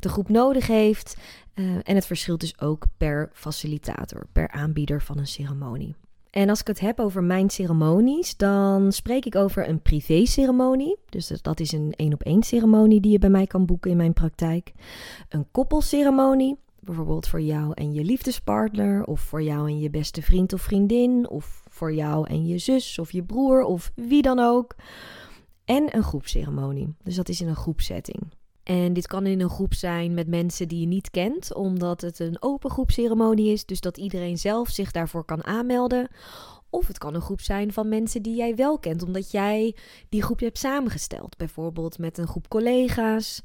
de 0.00 0.08
groep 0.08 0.28
nodig 0.28 0.66
heeft. 0.66 1.16
Uh, 1.54 1.64
en 1.82 1.94
het 1.94 2.06
verschilt 2.06 2.40
dus 2.40 2.60
ook 2.60 2.86
per 2.96 3.30
facilitator, 3.32 4.26
per 4.32 4.50
aanbieder 4.50 5.02
van 5.02 5.18
een 5.18 5.26
ceremonie. 5.26 5.94
En 6.30 6.48
als 6.48 6.60
ik 6.60 6.66
het 6.66 6.80
heb 6.80 7.00
over 7.00 7.22
mijn 7.22 7.50
ceremonies, 7.50 8.36
dan 8.36 8.92
spreek 8.92 9.24
ik 9.24 9.34
over 9.34 9.68
een 9.68 9.82
privé-ceremonie. 9.82 10.96
Dus 11.08 11.28
dat 11.42 11.60
is 11.60 11.72
een 11.72 11.92
één 11.96 12.12
op 12.12 12.22
één 12.22 12.42
ceremonie 12.42 13.00
die 13.00 13.12
je 13.12 13.18
bij 13.18 13.30
mij 13.30 13.46
kan 13.46 13.66
boeken 13.66 13.90
in 13.90 13.96
mijn 13.96 14.12
praktijk. 14.12 14.72
Een 15.28 15.46
koppelceremonie, 15.50 16.58
bijvoorbeeld 16.80 17.28
voor 17.28 17.40
jou 17.40 17.72
en 17.74 17.92
je 17.92 18.04
liefdespartner, 18.04 19.04
of 19.04 19.20
voor 19.20 19.42
jou 19.42 19.68
en 19.68 19.78
je 19.78 19.90
beste 19.90 20.22
vriend 20.22 20.52
of 20.52 20.62
vriendin, 20.62 21.28
of 21.28 21.62
voor 21.68 21.94
jou 21.94 22.28
en 22.28 22.46
je 22.46 22.58
zus 22.58 22.98
of 22.98 23.12
je 23.12 23.22
broer 23.22 23.62
of 23.62 23.92
wie 23.94 24.22
dan 24.22 24.38
ook. 24.38 24.74
En 25.64 25.96
een 25.96 26.02
groepsceremonie. 26.02 26.94
Dus 27.02 27.14
dat 27.14 27.28
is 27.28 27.40
in 27.40 27.48
een 27.48 27.56
groepsetting. 27.56 28.22
En 28.62 28.92
dit 28.92 29.06
kan 29.06 29.26
in 29.26 29.40
een 29.40 29.50
groep 29.50 29.74
zijn 29.74 30.14
met 30.14 30.26
mensen 30.26 30.68
die 30.68 30.80
je 30.80 30.86
niet 30.86 31.10
kent, 31.10 31.54
omdat 31.54 32.00
het 32.00 32.18
een 32.18 32.36
open 32.42 32.70
groepsceremonie 32.70 33.52
is, 33.52 33.64
dus 33.64 33.80
dat 33.80 33.96
iedereen 33.96 34.38
zelf 34.38 34.68
zich 34.68 34.90
daarvoor 34.90 35.24
kan 35.24 35.44
aanmelden. 35.44 36.08
Of 36.70 36.86
het 36.86 36.98
kan 36.98 37.14
een 37.14 37.20
groep 37.20 37.40
zijn 37.40 37.72
van 37.72 37.88
mensen 37.88 38.22
die 38.22 38.36
jij 38.36 38.54
wel 38.54 38.78
kent, 38.78 39.02
omdat 39.02 39.30
jij 39.30 39.76
die 40.08 40.22
groep 40.22 40.40
hebt 40.40 40.58
samengesteld. 40.58 41.36
Bijvoorbeeld 41.36 41.98
met 41.98 42.18
een 42.18 42.26
groep 42.26 42.48
collega's. 42.48 43.42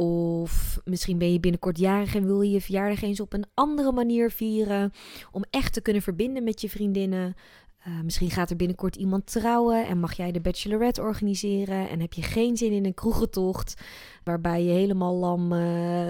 Of 0.00 0.80
misschien 0.84 1.18
ben 1.18 1.32
je 1.32 1.40
binnenkort 1.40 1.78
jarig 1.78 2.14
en 2.14 2.24
wil 2.24 2.40
je 2.40 2.50
je 2.50 2.60
verjaardag 2.60 3.02
eens 3.02 3.20
op 3.20 3.32
een 3.32 3.44
andere 3.54 3.92
manier 3.92 4.30
vieren. 4.30 4.92
Om 5.32 5.44
echt 5.50 5.72
te 5.72 5.80
kunnen 5.80 6.02
verbinden 6.02 6.44
met 6.44 6.60
je 6.60 6.68
vriendinnen. 6.68 7.34
Uh, 7.88 8.00
misschien 8.00 8.30
gaat 8.30 8.50
er 8.50 8.56
binnenkort 8.56 8.96
iemand 8.96 9.26
trouwen 9.26 9.86
en 9.86 9.98
mag 9.98 10.12
jij 10.12 10.32
de 10.32 10.40
bachelorette 10.40 11.00
organiseren. 11.00 11.88
En 11.88 12.00
heb 12.00 12.12
je 12.12 12.22
geen 12.22 12.56
zin 12.56 12.72
in 12.72 12.84
een 12.84 12.94
kroegentocht 12.94 13.74
waarbij 14.24 14.64
je 14.64 14.72
helemaal 14.72 15.14
lam 15.14 15.52
uh, 15.52 15.58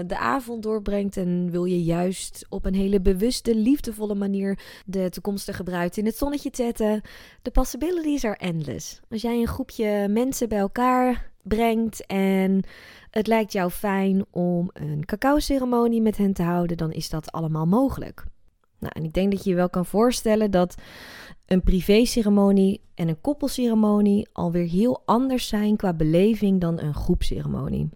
de 0.07 0.17
avond 0.17 0.63
doorbrengt. 0.63 1.17
En 1.17 1.51
wil 1.51 1.65
je 1.65 1.83
juist 1.83 2.45
op 2.49 2.65
een 2.65 2.75
hele 2.75 3.01
bewuste, 3.01 3.55
liefdevolle 3.55 4.15
manier 4.15 4.59
de 4.85 5.09
toekomstige 5.09 5.63
bruid 5.63 5.97
in 5.97 6.05
het 6.05 6.17
zonnetje 6.17 6.49
zetten. 6.53 7.01
De 7.41 7.51
possibilities 7.51 8.25
are 8.25 8.37
endless. 8.37 8.99
Als 9.09 9.21
jij 9.21 9.39
een 9.39 9.47
groepje 9.47 10.07
mensen 10.07 10.49
bij 10.49 10.59
elkaar 10.59 11.30
brengt 11.43 12.05
en 12.05 12.63
het 13.09 13.27
lijkt 13.27 13.51
jou 13.51 13.69
fijn 13.69 14.25
om 14.31 14.69
een 14.73 15.05
cacao-ceremonie 15.05 16.01
met 16.01 16.17
hen 16.17 16.33
te 16.33 16.43
houden, 16.43 16.77
dan 16.77 16.91
is 16.91 17.09
dat 17.09 17.31
allemaal 17.31 17.65
mogelijk. 17.65 18.25
Nou, 18.79 18.93
en 18.95 19.03
ik 19.03 19.13
denk 19.13 19.31
dat 19.31 19.43
je 19.43 19.49
je 19.49 19.55
wel 19.55 19.69
kan 19.69 19.85
voorstellen 19.85 20.51
dat 20.51 20.75
een 21.45 21.63
privéceremonie 21.63 22.81
en 22.95 23.07
een 23.07 23.21
koppelceremonie 23.21 24.29
alweer 24.31 24.67
heel 24.67 25.01
anders 25.05 25.47
zijn 25.47 25.75
qua 25.75 25.93
beleving 25.93 26.61
dan 26.61 26.79
een 26.79 26.93
groepceremonie. 26.93 27.89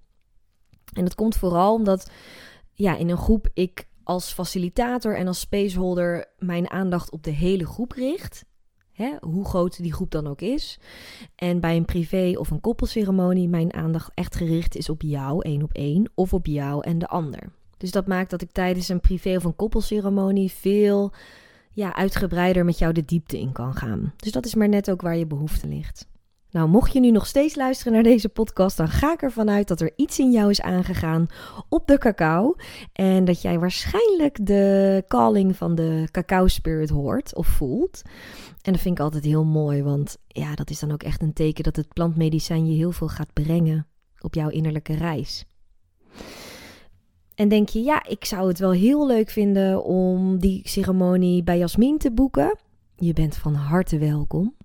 En 0.93 1.03
dat 1.03 1.15
komt 1.15 1.35
vooral 1.35 1.73
omdat 1.73 2.11
ja, 2.73 2.95
in 2.95 3.09
een 3.09 3.17
groep 3.17 3.49
ik 3.53 3.87
als 4.03 4.33
facilitator 4.33 5.17
en 5.17 5.27
als 5.27 5.39
spaceholder 5.39 6.33
mijn 6.37 6.69
aandacht 6.69 7.11
op 7.11 7.23
de 7.23 7.31
hele 7.31 7.65
groep 7.65 7.91
richt. 7.91 8.45
Hoe 9.19 9.45
groot 9.45 9.81
die 9.81 9.93
groep 9.93 10.11
dan 10.11 10.27
ook 10.27 10.41
is. 10.41 10.79
En 11.35 11.59
bij 11.59 11.75
een 11.75 11.85
privé 11.85 12.33
of 12.37 12.49
een 12.49 12.61
koppelceremonie 12.61 13.47
mijn 13.47 13.73
aandacht 13.73 14.11
echt 14.13 14.35
gericht 14.35 14.75
is 14.75 14.89
op 14.89 15.01
jou, 15.01 15.41
één 15.41 15.63
op 15.63 15.73
één, 15.73 16.11
of 16.13 16.33
op 16.33 16.45
jou 16.45 16.83
en 16.83 16.99
de 16.99 17.07
ander. 17.07 17.51
Dus 17.77 17.91
dat 17.91 18.07
maakt 18.07 18.29
dat 18.29 18.41
ik 18.41 18.51
tijdens 18.51 18.89
een 18.89 18.99
privé 18.99 19.35
of 19.35 19.43
een 19.43 19.55
koppelceremonie 19.55 20.51
veel 20.51 21.13
ja, 21.71 21.95
uitgebreider 21.95 22.65
met 22.65 22.77
jou 22.77 22.93
de 22.93 23.05
diepte 23.05 23.39
in 23.39 23.51
kan 23.51 23.73
gaan. 23.73 24.13
Dus 24.15 24.31
dat 24.31 24.45
is 24.45 24.55
maar 24.55 24.69
net 24.69 24.91
ook 24.91 25.01
waar 25.01 25.17
je 25.17 25.25
behoefte 25.25 25.67
ligt. 25.67 26.07
Nou, 26.55 26.67
mocht 26.69 26.93
je 26.93 26.99
nu 26.99 27.11
nog 27.11 27.27
steeds 27.27 27.55
luisteren 27.55 27.93
naar 27.93 28.03
deze 28.03 28.29
podcast, 28.29 28.77
dan 28.77 28.87
ga 28.87 29.13
ik 29.13 29.21
ervan 29.21 29.49
uit 29.49 29.67
dat 29.67 29.81
er 29.81 29.91
iets 29.95 30.19
in 30.19 30.31
jou 30.31 30.49
is 30.49 30.61
aangegaan 30.61 31.27
op 31.69 31.87
de 31.87 31.97
cacao. 31.97 32.55
En 32.93 33.25
dat 33.25 33.41
jij 33.41 33.59
waarschijnlijk 33.59 34.45
de 34.45 35.03
calling 35.07 35.55
van 35.55 35.75
de 35.75 36.07
cacao 36.11 36.47
spirit 36.47 36.89
hoort 36.89 37.35
of 37.35 37.47
voelt. 37.47 38.01
En 38.65 38.71
dat 38.71 38.81
vind 38.81 38.97
ik 38.97 39.03
altijd 39.03 39.23
heel 39.23 39.43
mooi, 39.43 39.83
want 39.83 40.17
ja, 40.27 40.55
dat 40.55 40.69
is 40.69 40.79
dan 40.79 40.91
ook 40.91 41.03
echt 41.03 41.21
een 41.21 41.33
teken 41.33 41.63
dat 41.63 41.75
het 41.75 41.93
plantmedicijn 41.93 42.65
je 42.65 42.75
heel 42.75 42.91
veel 42.91 43.07
gaat 43.07 43.33
brengen 43.33 43.87
op 44.19 44.33
jouw 44.33 44.49
innerlijke 44.49 44.95
reis. 44.95 45.45
En 47.35 47.49
denk 47.49 47.69
je, 47.69 47.79
ja, 47.79 48.05
ik 48.07 48.25
zou 48.25 48.47
het 48.47 48.59
wel 48.59 48.71
heel 48.71 49.07
leuk 49.07 49.29
vinden 49.29 49.83
om 49.83 50.39
die 50.39 50.61
ceremonie 50.63 51.43
bij 51.43 51.57
Jasmin 51.57 51.97
te 51.97 52.11
boeken? 52.11 52.57
Je 52.95 53.13
bent 53.13 53.35
van 53.35 53.53
harte 53.53 53.97
welkom. 53.97 54.55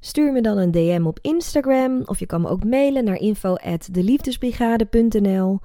Stuur 0.00 0.32
me 0.32 0.40
dan 0.40 0.58
een 0.58 0.70
DM 0.70 1.02
op 1.06 1.18
Instagram 1.22 2.02
of 2.04 2.18
je 2.18 2.26
kan 2.26 2.40
me 2.40 2.48
ook 2.48 2.64
mailen 2.64 3.04
naar 3.04 3.16
info@deliefdesbrigade.nl. 3.16 5.58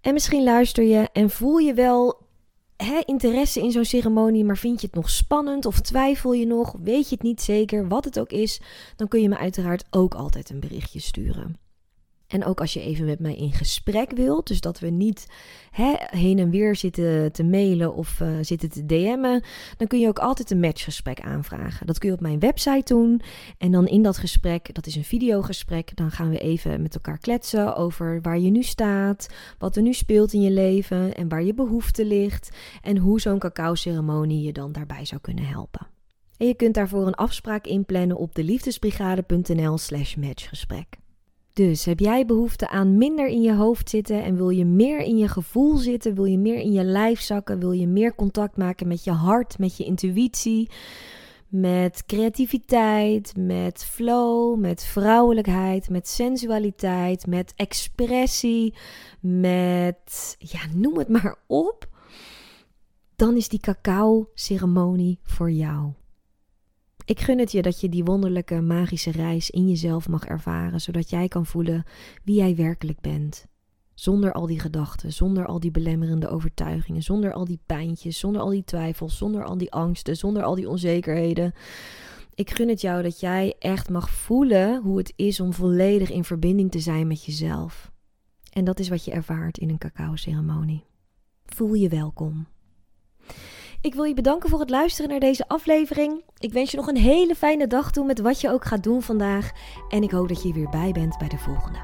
En 0.00 0.12
misschien 0.12 0.44
luister 0.44 0.84
je 0.84 1.08
en 1.12 1.30
voel 1.30 1.58
je 1.58 1.74
wel 1.74 2.20
interesse 3.04 3.60
in 3.60 3.70
zo'n 3.70 3.84
ceremonie, 3.84 4.44
maar 4.44 4.58
vind 4.58 4.80
je 4.80 4.86
het 4.86 4.96
nog 4.96 5.10
spannend 5.10 5.66
of 5.66 5.80
twijfel 5.80 6.32
je 6.32 6.46
nog, 6.46 6.74
weet 6.82 7.08
je 7.08 7.14
het 7.14 7.24
niet 7.24 7.42
zeker, 7.42 7.88
wat 7.88 8.04
het 8.04 8.18
ook 8.18 8.30
is, 8.30 8.60
dan 8.96 9.08
kun 9.08 9.20
je 9.20 9.28
me 9.28 9.38
uiteraard 9.38 9.84
ook 9.90 10.14
altijd 10.14 10.50
een 10.50 10.60
berichtje 10.60 11.00
sturen. 11.00 11.56
En 12.32 12.44
ook 12.44 12.60
als 12.60 12.72
je 12.72 12.80
even 12.80 13.04
met 13.04 13.18
mij 13.18 13.34
in 13.34 13.52
gesprek 13.52 14.10
wilt, 14.10 14.46
dus 14.46 14.60
dat 14.60 14.78
we 14.78 14.90
niet 14.90 15.26
hè, 15.70 15.94
heen 15.98 16.38
en 16.38 16.50
weer 16.50 16.76
zitten 16.76 17.32
te 17.32 17.44
mailen 17.44 17.94
of 17.94 18.20
uh, 18.20 18.28
zitten 18.40 18.70
te 18.70 18.86
DM'en, 18.86 19.42
dan 19.76 19.86
kun 19.86 20.00
je 20.00 20.08
ook 20.08 20.18
altijd 20.18 20.50
een 20.50 20.60
matchgesprek 20.60 21.20
aanvragen. 21.20 21.86
Dat 21.86 21.98
kun 21.98 22.08
je 22.08 22.14
op 22.14 22.20
mijn 22.20 22.38
website 22.38 22.94
doen. 22.94 23.20
En 23.58 23.72
dan 23.72 23.86
in 23.86 24.02
dat 24.02 24.18
gesprek, 24.18 24.74
dat 24.74 24.86
is 24.86 24.96
een 24.96 25.04
videogesprek, 25.04 25.96
dan 25.96 26.10
gaan 26.10 26.30
we 26.30 26.38
even 26.38 26.82
met 26.82 26.94
elkaar 26.94 27.18
kletsen 27.18 27.76
over 27.76 28.20
waar 28.22 28.38
je 28.38 28.50
nu 28.50 28.62
staat, 28.62 29.28
wat 29.58 29.76
er 29.76 29.82
nu 29.82 29.92
speelt 29.92 30.32
in 30.32 30.42
je 30.42 30.50
leven 30.50 31.14
en 31.14 31.28
waar 31.28 31.42
je 31.42 31.54
behoefte 31.54 32.04
ligt 32.04 32.50
en 32.82 32.96
hoe 32.96 33.20
zo'n 33.20 33.38
cacao-ceremonie 33.38 34.42
je 34.42 34.52
dan 34.52 34.72
daarbij 34.72 35.04
zou 35.04 35.20
kunnen 35.20 35.46
helpen. 35.46 35.86
En 36.36 36.46
je 36.46 36.54
kunt 36.54 36.74
daarvoor 36.74 37.06
een 37.06 37.14
afspraak 37.14 37.66
inplannen 37.66 38.16
op 38.16 38.34
de 38.34 38.44
liefdesbrigade.nl 38.44 39.78
slash 39.78 40.14
matchgesprek. 40.14 41.01
Dus 41.52 41.84
heb 41.84 41.98
jij 41.98 42.26
behoefte 42.26 42.68
aan 42.68 42.98
minder 42.98 43.26
in 43.26 43.42
je 43.42 43.54
hoofd 43.54 43.90
zitten 43.90 44.22
en 44.22 44.36
wil 44.36 44.48
je 44.48 44.64
meer 44.64 44.98
in 44.98 45.18
je 45.18 45.28
gevoel 45.28 45.76
zitten? 45.76 46.14
Wil 46.14 46.24
je 46.24 46.38
meer 46.38 46.58
in 46.58 46.72
je 46.72 46.84
lijf 46.84 47.20
zakken? 47.20 47.58
Wil 47.58 47.72
je 47.72 47.86
meer 47.86 48.14
contact 48.14 48.56
maken 48.56 48.88
met 48.88 49.04
je 49.04 49.10
hart, 49.10 49.58
met 49.58 49.76
je 49.76 49.84
intuïtie, 49.84 50.70
met 51.48 52.06
creativiteit, 52.06 53.32
met 53.36 53.84
flow, 53.84 54.58
met 54.58 54.84
vrouwelijkheid, 54.84 55.90
met 55.90 56.08
sensualiteit, 56.08 57.26
met 57.26 57.52
expressie, 57.56 58.74
met 59.20 60.36
ja, 60.38 60.60
noem 60.74 60.98
het 60.98 61.08
maar 61.08 61.36
op. 61.46 61.90
dan 63.16 63.36
is 63.36 63.48
die 63.48 63.60
cacao-ceremonie 63.60 65.18
voor 65.22 65.50
jou. 65.50 65.92
Ik 67.12 67.20
gun 67.20 67.38
het 67.38 67.52
je 67.52 67.62
dat 67.62 67.80
je 67.80 67.88
die 67.88 68.04
wonderlijke 68.04 68.60
magische 68.60 69.10
reis 69.10 69.50
in 69.50 69.68
jezelf 69.68 70.08
mag 70.08 70.24
ervaren, 70.24 70.80
zodat 70.80 71.10
jij 71.10 71.28
kan 71.28 71.46
voelen 71.46 71.84
wie 72.24 72.36
jij 72.36 72.56
werkelijk 72.56 73.00
bent. 73.00 73.46
Zonder 73.94 74.32
al 74.32 74.46
die 74.46 74.60
gedachten, 74.60 75.12
zonder 75.12 75.46
al 75.46 75.60
die 75.60 75.70
belemmerende 75.70 76.28
overtuigingen, 76.28 77.02
zonder 77.02 77.32
al 77.32 77.44
die 77.44 77.60
pijntjes, 77.66 78.18
zonder 78.18 78.42
al 78.42 78.50
die 78.50 78.64
twijfels, 78.64 79.16
zonder 79.16 79.44
al 79.44 79.58
die 79.58 79.72
angsten, 79.72 80.16
zonder 80.16 80.42
al 80.42 80.54
die 80.54 80.68
onzekerheden. 80.68 81.52
Ik 82.34 82.50
gun 82.50 82.68
het 82.68 82.80
jou 82.80 83.02
dat 83.02 83.20
jij 83.20 83.54
echt 83.58 83.90
mag 83.90 84.10
voelen 84.10 84.82
hoe 84.82 84.98
het 84.98 85.12
is 85.16 85.40
om 85.40 85.52
volledig 85.52 86.10
in 86.10 86.24
verbinding 86.24 86.70
te 86.70 86.80
zijn 86.80 87.06
met 87.06 87.24
jezelf. 87.24 87.90
En 88.52 88.64
dat 88.64 88.78
is 88.78 88.88
wat 88.88 89.04
je 89.04 89.10
ervaart 89.10 89.58
in 89.58 89.68
een 89.68 89.78
cacao-ceremonie. 89.78 90.84
Voel 91.44 91.74
je 91.74 91.88
welkom. 91.88 92.46
Ik 93.82 93.94
wil 93.94 94.04
je 94.04 94.14
bedanken 94.14 94.50
voor 94.50 94.60
het 94.60 94.70
luisteren 94.70 95.10
naar 95.10 95.20
deze 95.20 95.48
aflevering. 95.48 96.22
Ik 96.38 96.52
wens 96.52 96.70
je 96.70 96.76
nog 96.76 96.86
een 96.86 96.96
hele 96.96 97.34
fijne 97.34 97.66
dag 97.66 97.92
toe 97.92 98.04
met 98.04 98.20
wat 98.20 98.40
je 98.40 98.50
ook 98.50 98.64
gaat 98.64 98.82
doen 98.82 99.02
vandaag. 99.02 99.50
En 99.88 100.02
ik 100.02 100.10
hoop 100.10 100.28
dat 100.28 100.42
je 100.42 100.48
er 100.48 100.54
weer 100.54 100.68
bij 100.68 100.92
bent 100.92 101.18
bij 101.18 101.28
de 101.28 101.38
volgende. 101.38 101.78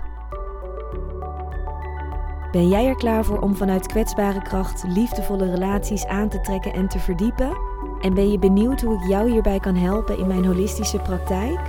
Ben 2.50 2.68
jij 2.68 2.87
er 2.87 2.94
klaar 2.94 3.24
voor 3.24 3.40
om 3.40 3.56
vanuit 3.56 3.87
kwetsbare 3.87 4.42
kracht 4.42 4.84
liefdevolle 4.87 5.50
relaties 5.50 6.06
aan 6.06 6.28
te 6.28 6.40
trekken 6.40 6.72
en 6.72 6.88
te 6.88 6.98
verdiepen? 6.98 7.56
En 8.00 8.14
ben 8.14 8.30
je 8.30 8.38
benieuwd 8.38 8.80
hoe 8.80 8.94
ik 8.94 9.08
jou 9.08 9.30
hierbij 9.30 9.61
kan 9.61 9.76
helpen 9.76 10.18
in 10.18 10.26
mijn 10.26 10.44
holistische 10.44 10.98
praktijk? 10.98 11.61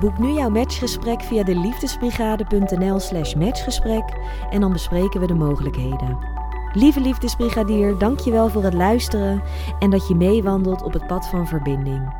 Boek 0.00 0.18
nu 0.18 0.32
jouw 0.32 0.50
matchgesprek 0.50 1.22
via 1.22 1.42
de 1.42 1.56
liefdesbrigade.nl/slash 1.56 3.34
matchgesprek 3.34 4.04
en 4.50 4.60
dan 4.60 4.72
bespreken 4.72 5.20
we 5.20 5.26
de 5.26 5.34
mogelijkheden. 5.34 6.37
Lieve 6.78 7.00
liefdesbrigadier, 7.00 7.98
dankjewel 7.98 8.48
voor 8.48 8.62
het 8.62 8.74
luisteren 8.74 9.42
en 9.78 9.90
dat 9.90 10.08
je 10.08 10.14
meewandelt 10.14 10.82
op 10.82 10.92
het 10.92 11.06
pad 11.06 11.28
van 11.28 11.46
verbinding. 11.46 12.14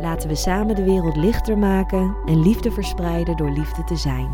Laten 0.00 0.28
we 0.28 0.34
samen 0.34 0.74
de 0.74 0.84
wereld 0.84 1.16
lichter 1.16 1.58
maken 1.58 2.16
en 2.26 2.42
liefde 2.42 2.70
verspreiden 2.70 3.36
door 3.36 3.50
liefde 3.50 3.84
te 3.84 3.96
zijn. 3.96 4.30